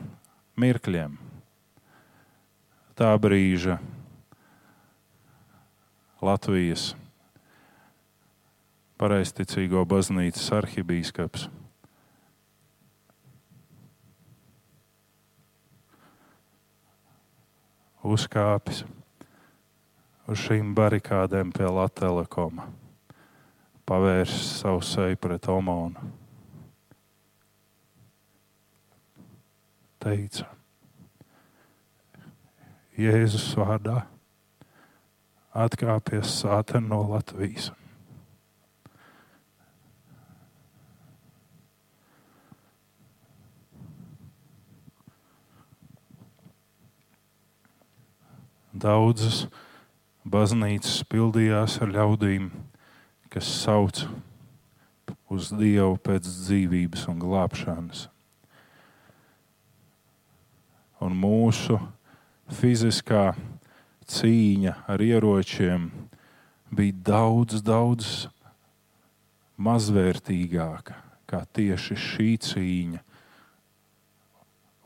[0.58, 1.16] mirkļiem,
[2.98, 3.78] tā brīža
[6.22, 6.92] Latvijas
[9.00, 11.48] pareizticīgo baznīcas arhibīskaps.
[18.02, 18.84] Uzkāpis
[20.30, 22.68] uz šīm barikādēm pie Latvijas telekoma
[23.86, 26.10] pavērsis savu seju pret Omonu.
[30.02, 30.48] Teica,
[33.02, 34.02] Jēzus vārdā
[35.52, 37.70] atkāpies sāten no Latvijas.
[48.72, 49.44] Daudzas
[50.24, 52.48] baznīcas pildījās ar ļaudīm,
[53.30, 54.00] kas sauc
[55.32, 58.06] uz Dievu pēc dzīvības un glābšanas.
[61.02, 61.78] Un mūsu
[62.54, 63.32] fiziskā
[64.12, 65.88] cīņa ar ieročiem
[66.72, 68.12] bija daudz, daudz
[69.62, 70.98] mazvērtīgāka
[71.28, 73.02] kā tieši šī cīņa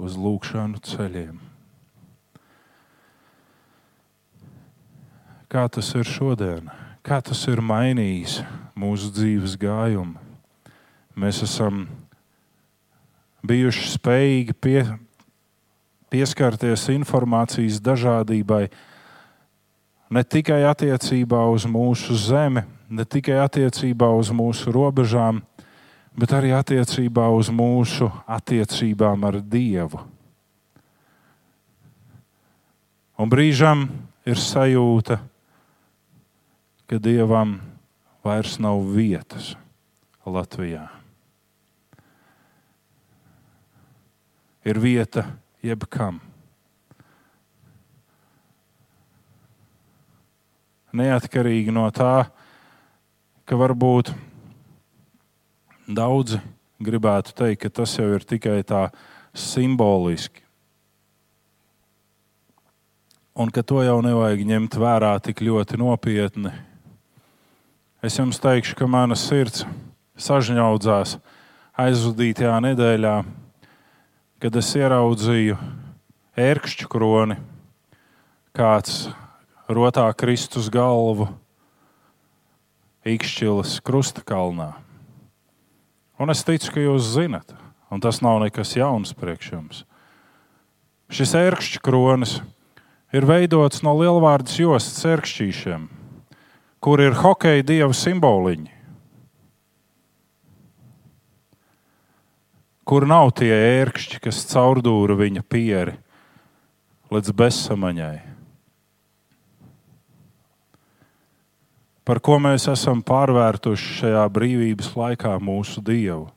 [0.03, 1.39] uz lūkšanu ceļiem.
[5.51, 6.69] Kā tas ir šodien?
[7.07, 8.41] kā tas ir mainījis
[8.75, 10.19] mūsu dzīves gājumu.
[11.17, 11.85] Mēs esam
[13.47, 14.81] bijuši spējīgi pie,
[16.13, 18.67] pieskarties informācijas dažādībai
[20.11, 25.43] ne tikai attiecībā uz mūsu zemi, ne tikai attiecībā uz mūsu robežām,
[26.17, 30.03] bet arī attiecībā uz mūsu attiecībām ar Dievu.
[33.17, 33.87] Un brīžam
[34.29, 35.19] ir sajūta,
[36.87, 37.57] ka dievam
[38.25, 39.55] vairs nav vietas
[40.27, 40.85] Latvijā.
[44.67, 45.25] Ir vieta
[45.65, 46.21] jebkam.
[50.97, 52.29] Neatkarīgi no tā,
[53.45, 54.15] ka varbūt
[55.87, 56.41] daudzi
[56.83, 58.89] gribētu teikt, ka tas jau ir tikai tā
[59.37, 60.43] simboliski.
[63.37, 66.55] Un ka to jau nevajag ņemt vērā tik ļoti nopietni,
[68.07, 69.65] Es jums teikšu, ka mana sirds
[70.21, 71.17] sažņaudzās
[71.81, 73.15] aizvadītajā nedēļā,
[74.43, 75.57] kad es ieraudzīju
[76.37, 77.39] ērkšķu kroni,
[78.57, 79.07] kāds
[79.68, 81.30] rotā Kristus galvu
[83.07, 84.72] Ikšķilas krusta kalnā.
[86.18, 87.55] Un es ticu, ka jūs zinat,
[87.93, 89.82] un tas nav nekas jauns priekš jums.
[91.12, 92.41] Šis ērkšķa kronis
[93.14, 95.89] ir veidots no lielvārdas jostas ērkšķīšiem,
[96.82, 98.76] kur ir hokeja dieva simboliņi.
[102.87, 105.97] Kur nav tie ērkšķi, kas caurdūra viņa pieri
[107.11, 108.16] līdz bezsamaņai.
[112.07, 116.28] Par ko mēs esam pārvērtuši šajā brīvības laikā mūsu Dievu.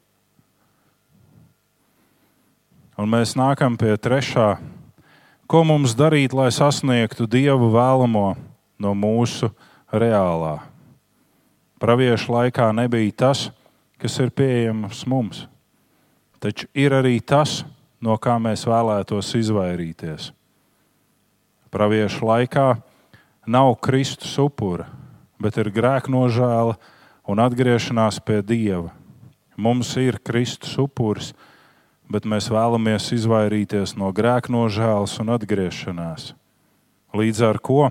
[2.97, 4.57] Un mēs nākam pie trešā,
[5.45, 8.33] ko mums darīt, lai sasniegtu Dievu vēlamo
[8.81, 9.51] no mūsu
[9.93, 10.57] reālā.
[11.79, 13.45] Praviešu laikā nebija tas,
[14.01, 15.45] kas ir pieejams mums,
[16.39, 17.63] taču ir arī tas,
[18.01, 20.31] no kā mēs vēlētos izvairīties.
[21.69, 22.69] Praviešu laikā
[23.45, 24.87] nav Kristus upura,
[25.39, 26.77] bet ir grēknožēla
[27.29, 28.89] un atgriešanās pie Dieva.
[29.59, 31.33] Mums ir Kristus upuris,
[32.09, 36.33] bet mēs vēlamies izvairīties no grēknožēlas un atgriešanās.
[37.13, 37.89] Līdz ar to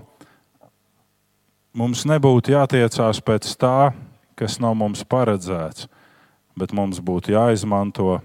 [1.75, 3.91] mums nebūtu jātiecās pēc tā,
[4.39, 5.87] kas nav mums paredzēts,
[6.59, 8.19] bet mums būtu jāizmanto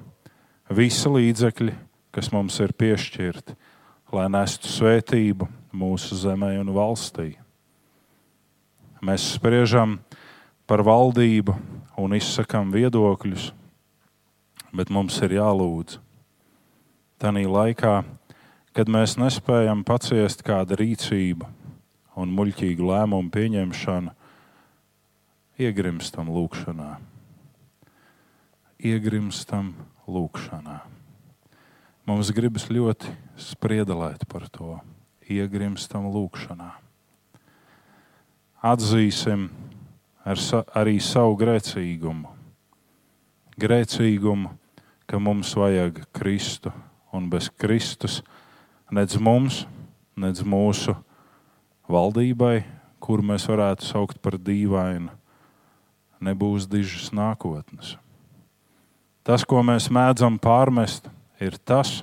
[0.70, 1.74] visi līdzekļi,
[2.14, 3.56] kas mums ir piešķirti
[4.14, 7.34] lai nestu svētību mūsu zemē un valstī.
[9.04, 9.98] Mēs spriežam
[10.70, 11.56] par valdību
[12.00, 13.50] un izsakām viedokļus,
[14.74, 15.98] bet mums ir jālūdz.
[17.20, 17.96] Tanī laikā,
[18.74, 21.48] kad mēs nespējam paciest kādu rīcību
[22.20, 24.14] un muļķīgu lēmumu pieņemšanu,
[25.58, 26.92] iegrimstam lūkšanā.
[28.84, 29.93] Iegrimstam lūkšanā.
[32.04, 33.08] Mums gribas ļoti
[33.40, 34.76] spriedelēt par to,
[35.24, 36.68] iegrimstam lūkšanā.
[38.64, 39.48] Atzīsim
[40.24, 42.28] ar sa arī savu grēcīgumu.
[43.60, 44.52] Grēcīgumu,
[45.08, 46.72] ka mums vajag Kristu,
[47.12, 48.20] un bez Kristus
[48.92, 49.64] nedz mums,
[50.16, 50.96] nedz mūsu
[51.88, 52.64] valdībai,
[53.00, 55.12] kur mēs varētu saukt par dīvainu,
[56.24, 57.96] nebūs dižas nākotnes.
[59.24, 61.06] Tas, ko mēs mēdzam pārmest,
[61.40, 62.02] ir tas,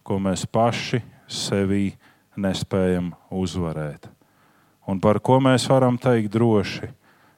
[0.00, 1.90] ko mēs paši sevī
[2.40, 4.08] nespējam uzvarēt.
[4.88, 6.88] Un par ko mēs varam teikt droši,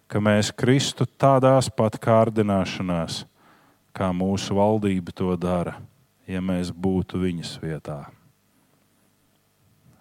[0.07, 3.25] ka mēs kristu tādās pat kārdināšanās,
[3.91, 5.81] kā mūsu valdība to dara,
[6.31, 7.99] ja mēs būtu viņas vietā.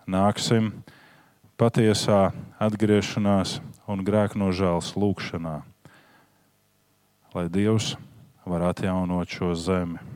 [0.05, 0.69] Nāksim
[1.57, 2.29] patiesā
[2.61, 3.57] atgriešanās
[3.89, 5.59] un grēknožēlas lūgšanā,
[7.33, 7.95] lai Dievs
[8.45, 10.13] var atjaunot šo zemi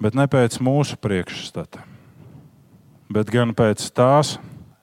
[0.00, 1.84] bet ne pēc mūsu priekšstata,
[3.12, 4.38] bet gan pēc tās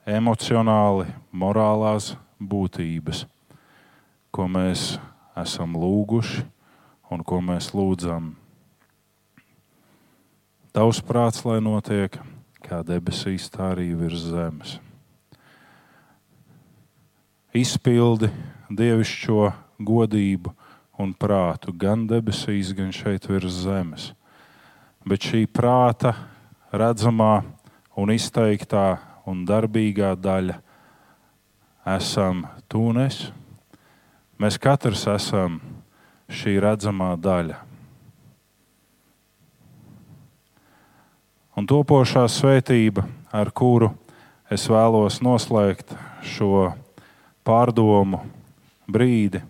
[0.06, 3.24] emocionāli, morālās būtības,
[4.30, 4.94] ko mēs
[5.38, 6.44] esam lūguši
[7.10, 8.36] un ko mēs lūdzam.
[10.76, 12.14] Tavs prāts, lai notiek
[12.62, 14.76] kā debesīs, tā arī virs zemes.
[17.56, 18.28] Izpildi
[18.70, 19.48] dievišķo
[19.82, 20.52] godību
[20.98, 24.12] un prātu gan debesīs, gan šeit virs zemes
[25.08, 26.12] bet šī prāta
[26.68, 27.40] redzamā
[27.96, 30.58] un izteiktā un darbīgā daļa
[31.96, 33.30] esam tūnes.
[34.38, 35.56] Mēs katrs esam
[36.28, 37.56] šī redzamā daļa.
[41.58, 43.02] Un topošā svētība,
[43.34, 43.90] ar kuru
[44.52, 46.68] es vēlos noslēgt šo
[47.48, 48.20] pārdomu
[48.86, 49.40] brīdi,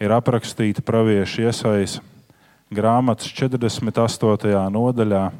[0.00, 2.14] ir aprakstīta pravieša iesaistība
[2.72, 4.54] grāmatas 48.
[4.72, 5.30] nodaļā,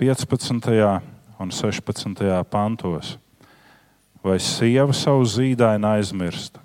[0.00, 1.00] 15.
[1.40, 2.44] un 16.
[2.50, 3.18] pantos.
[4.24, 6.58] Vai sieva savu zīdaini aizmirst,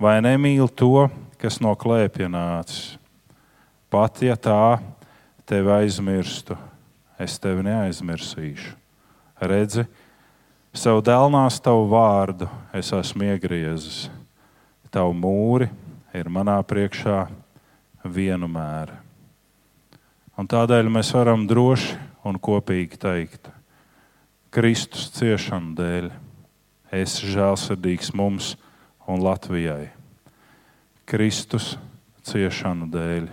[0.00, 1.08] vai nemīl to,
[1.40, 2.96] kas no klēpja nācis?
[3.92, 4.78] Pat ja tā
[5.48, 6.56] tevi aizmirstu,
[7.20, 8.74] es tevi neaizmirsīšu.
[9.38, 9.84] Redzi,
[10.76, 14.08] savu dēlnās tavu vārdu es esmu iegriezis.
[14.92, 15.68] Tavu mūri
[16.18, 17.26] ir manā priekšā
[18.04, 18.96] vienu mēru.
[20.38, 21.96] Un tādēļ mēs varam droši
[22.28, 23.48] un kopīgi teikt,
[24.54, 26.08] Kristus ciešanu dēļ,
[26.94, 28.54] esi žēlsirdīgs mums
[29.10, 29.90] un Latvijai.
[31.08, 31.74] Kristus
[32.28, 33.28] ciešanu dēļ,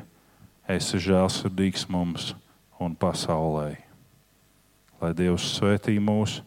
[0.75, 2.33] esi žēlsirdīgs mums
[2.81, 3.75] un pasaulē.
[4.99, 6.39] Lai Dievs svētī mūs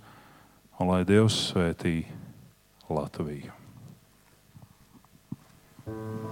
[0.78, 2.02] un lai Dievs svētī
[2.88, 3.52] Latviju.
[5.88, 6.27] thank you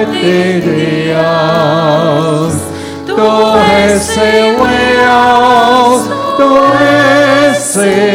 [0.00, 2.56] tev pretī Dievs,
[3.06, 3.16] tu
[3.76, 6.02] esi liels,
[6.38, 6.48] tu
[7.50, 8.09] esi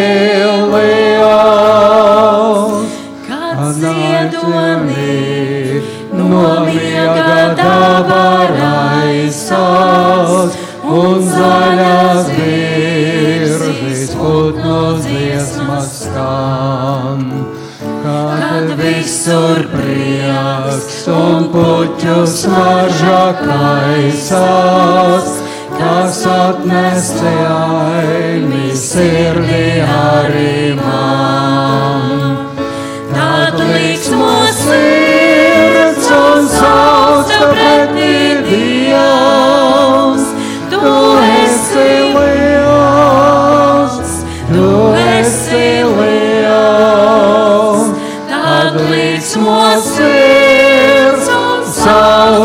[22.05, 25.29] puķu smarža kaisās,
[25.73, 30.54] kas atnesi aini sirdī arī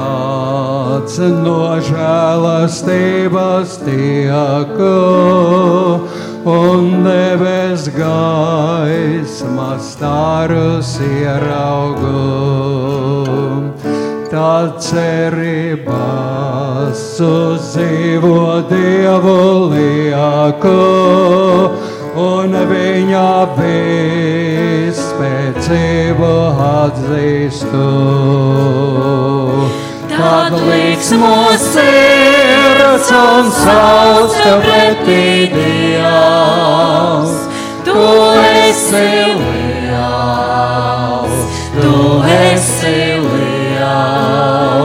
[1.43, 4.99] no žēlastības tieku
[6.47, 12.23] un debes gaisma starus ieraugu.
[14.31, 14.79] Tad
[15.77, 20.81] cerībās uz dzīvo Dievu lieku
[22.17, 23.47] un viņa
[24.97, 25.11] vispēcību
[26.67, 27.89] atzīstu.
[30.17, 37.33] Tad liksmo sirds un sauc tev pretī Dievs.
[37.85, 38.07] Tu
[38.65, 39.09] esi
[39.43, 40.57] liels,
[41.77, 41.95] tu
[42.41, 44.76] esi liels.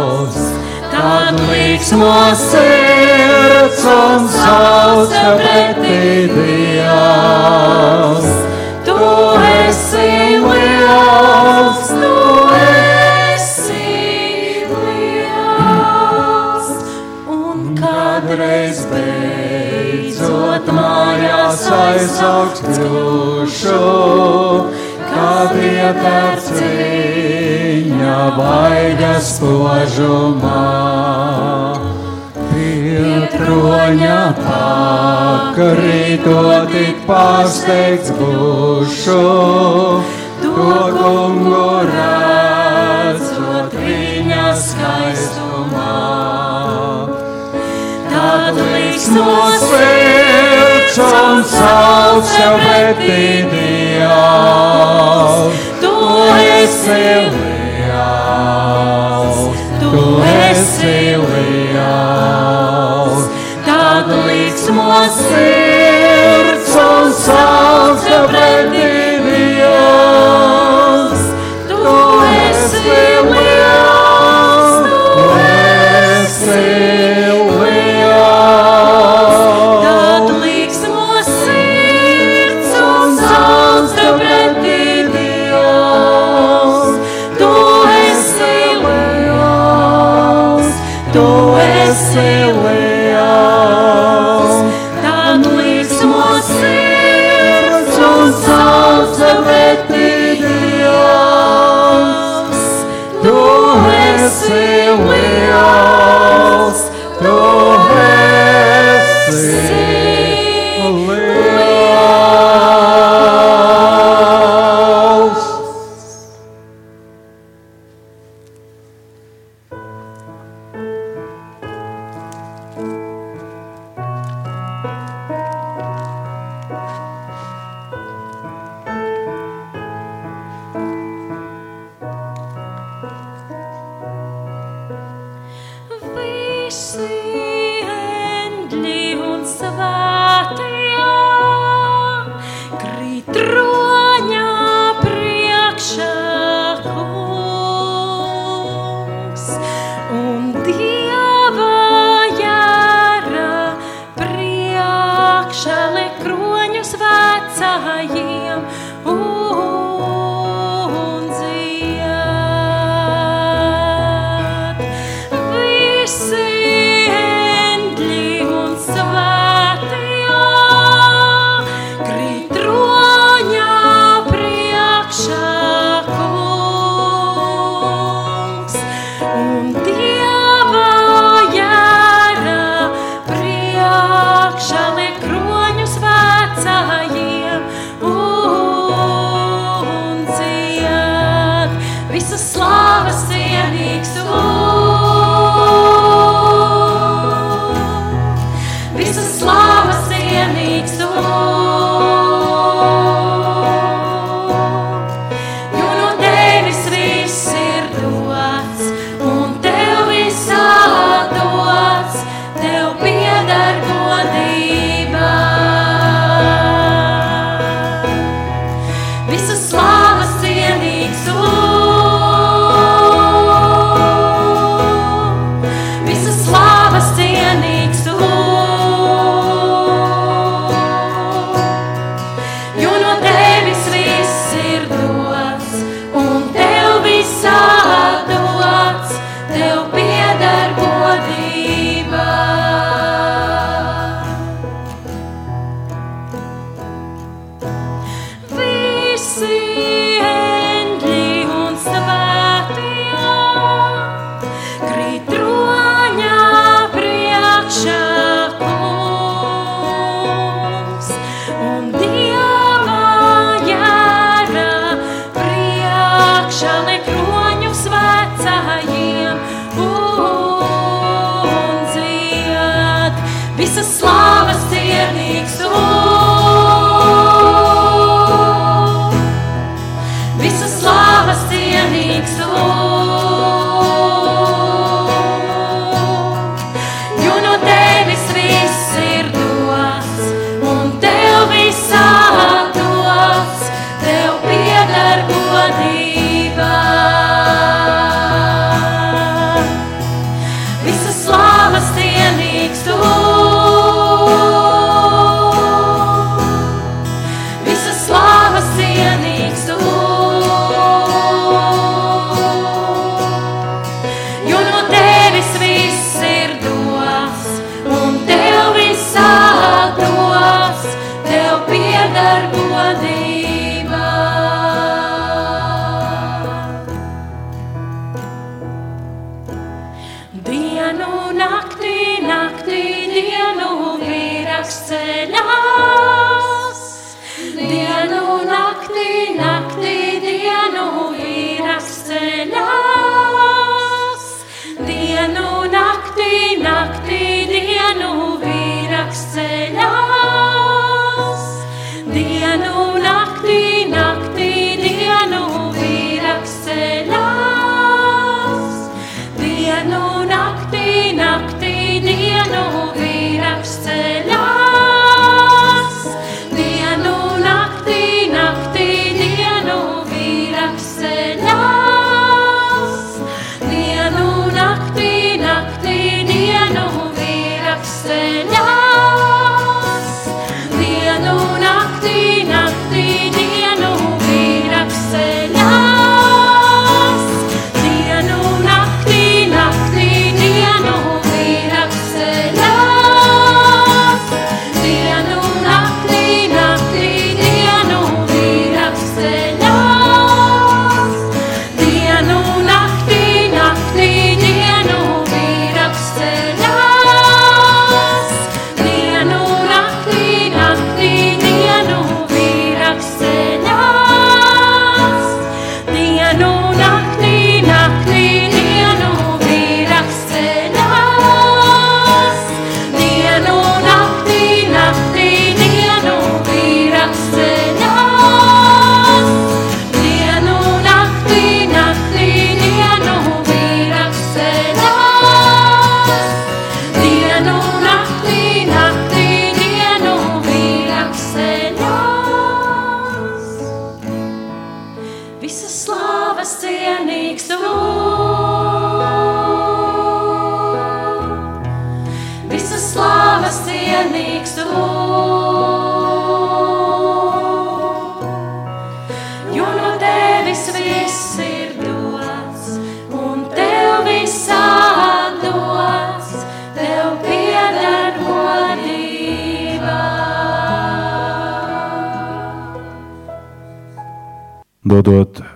[1.31, 8.27] Tad liksmo sirds un sauc tev pretī Dievs.
[8.83, 8.97] Tu
[9.51, 10.11] esi
[10.43, 12.17] liels, tu
[12.57, 13.87] esi
[14.73, 16.67] liels.
[17.37, 23.79] Un Kādreiz beidzot mājās aizaugs kļūšu,
[25.15, 26.51] kad ietērts
[28.21, 30.65] viņa vaigas spožumā.
[32.51, 36.41] Pie troņa pakarīto
[36.71, 39.23] tik pārsteigts būšu,
[40.43, 40.67] to
[40.97, 45.97] kungu redzot viņa skaistumā.
[48.11, 55.53] Tad liks no sirds un sauc tev pretī Dievs.
[55.81, 55.95] Tu
[56.61, 57.60] esi
[58.01, 59.39] liels,
[59.79, 59.91] tu
[60.49, 63.19] esi liels.
[63.65, 64.87] Tad liks no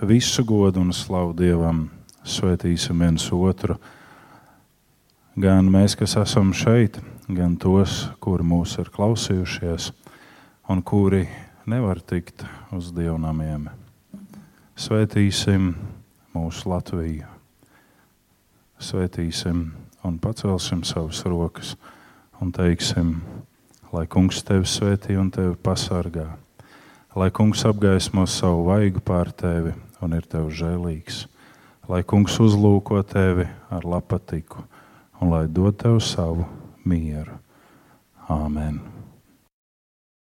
[0.06, 1.86] visu godu un slavu Dievam,
[2.26, 3.76] svētīsim viens otru.
[5.36, 6.98] Gan mēs, kas esam šeit,
[7.28, 9.90] gan tos, kuri mūs ir klausījušies,
[10.70, 11.26] un kuri
[11.66, 13.68] nevar tikt uz dievnamiem.
[14.76, 15.72] Svētīsim
[16.36, 17.26] mūsu Latviju,
[18.78, 19.64] svētīsim
[20.06, 21.74] un pacelsim savas rokas
[22.40, 23.16] un teiksim,
[23.92, 26.28] lai Kungs tevi svētī un tevi pasargā,
[27.16, 31.24] lai Kungs apgaismo savu vaigu pār tevi un ir tev žēlīgs,
[31.90, 34.64] lai Kungs uzlūko tevi ar lapatiku
[35.20, 36.44] un lai dod tev savu
[36.84, 37.38] mieru.
[38.28, 38.95] Āmen!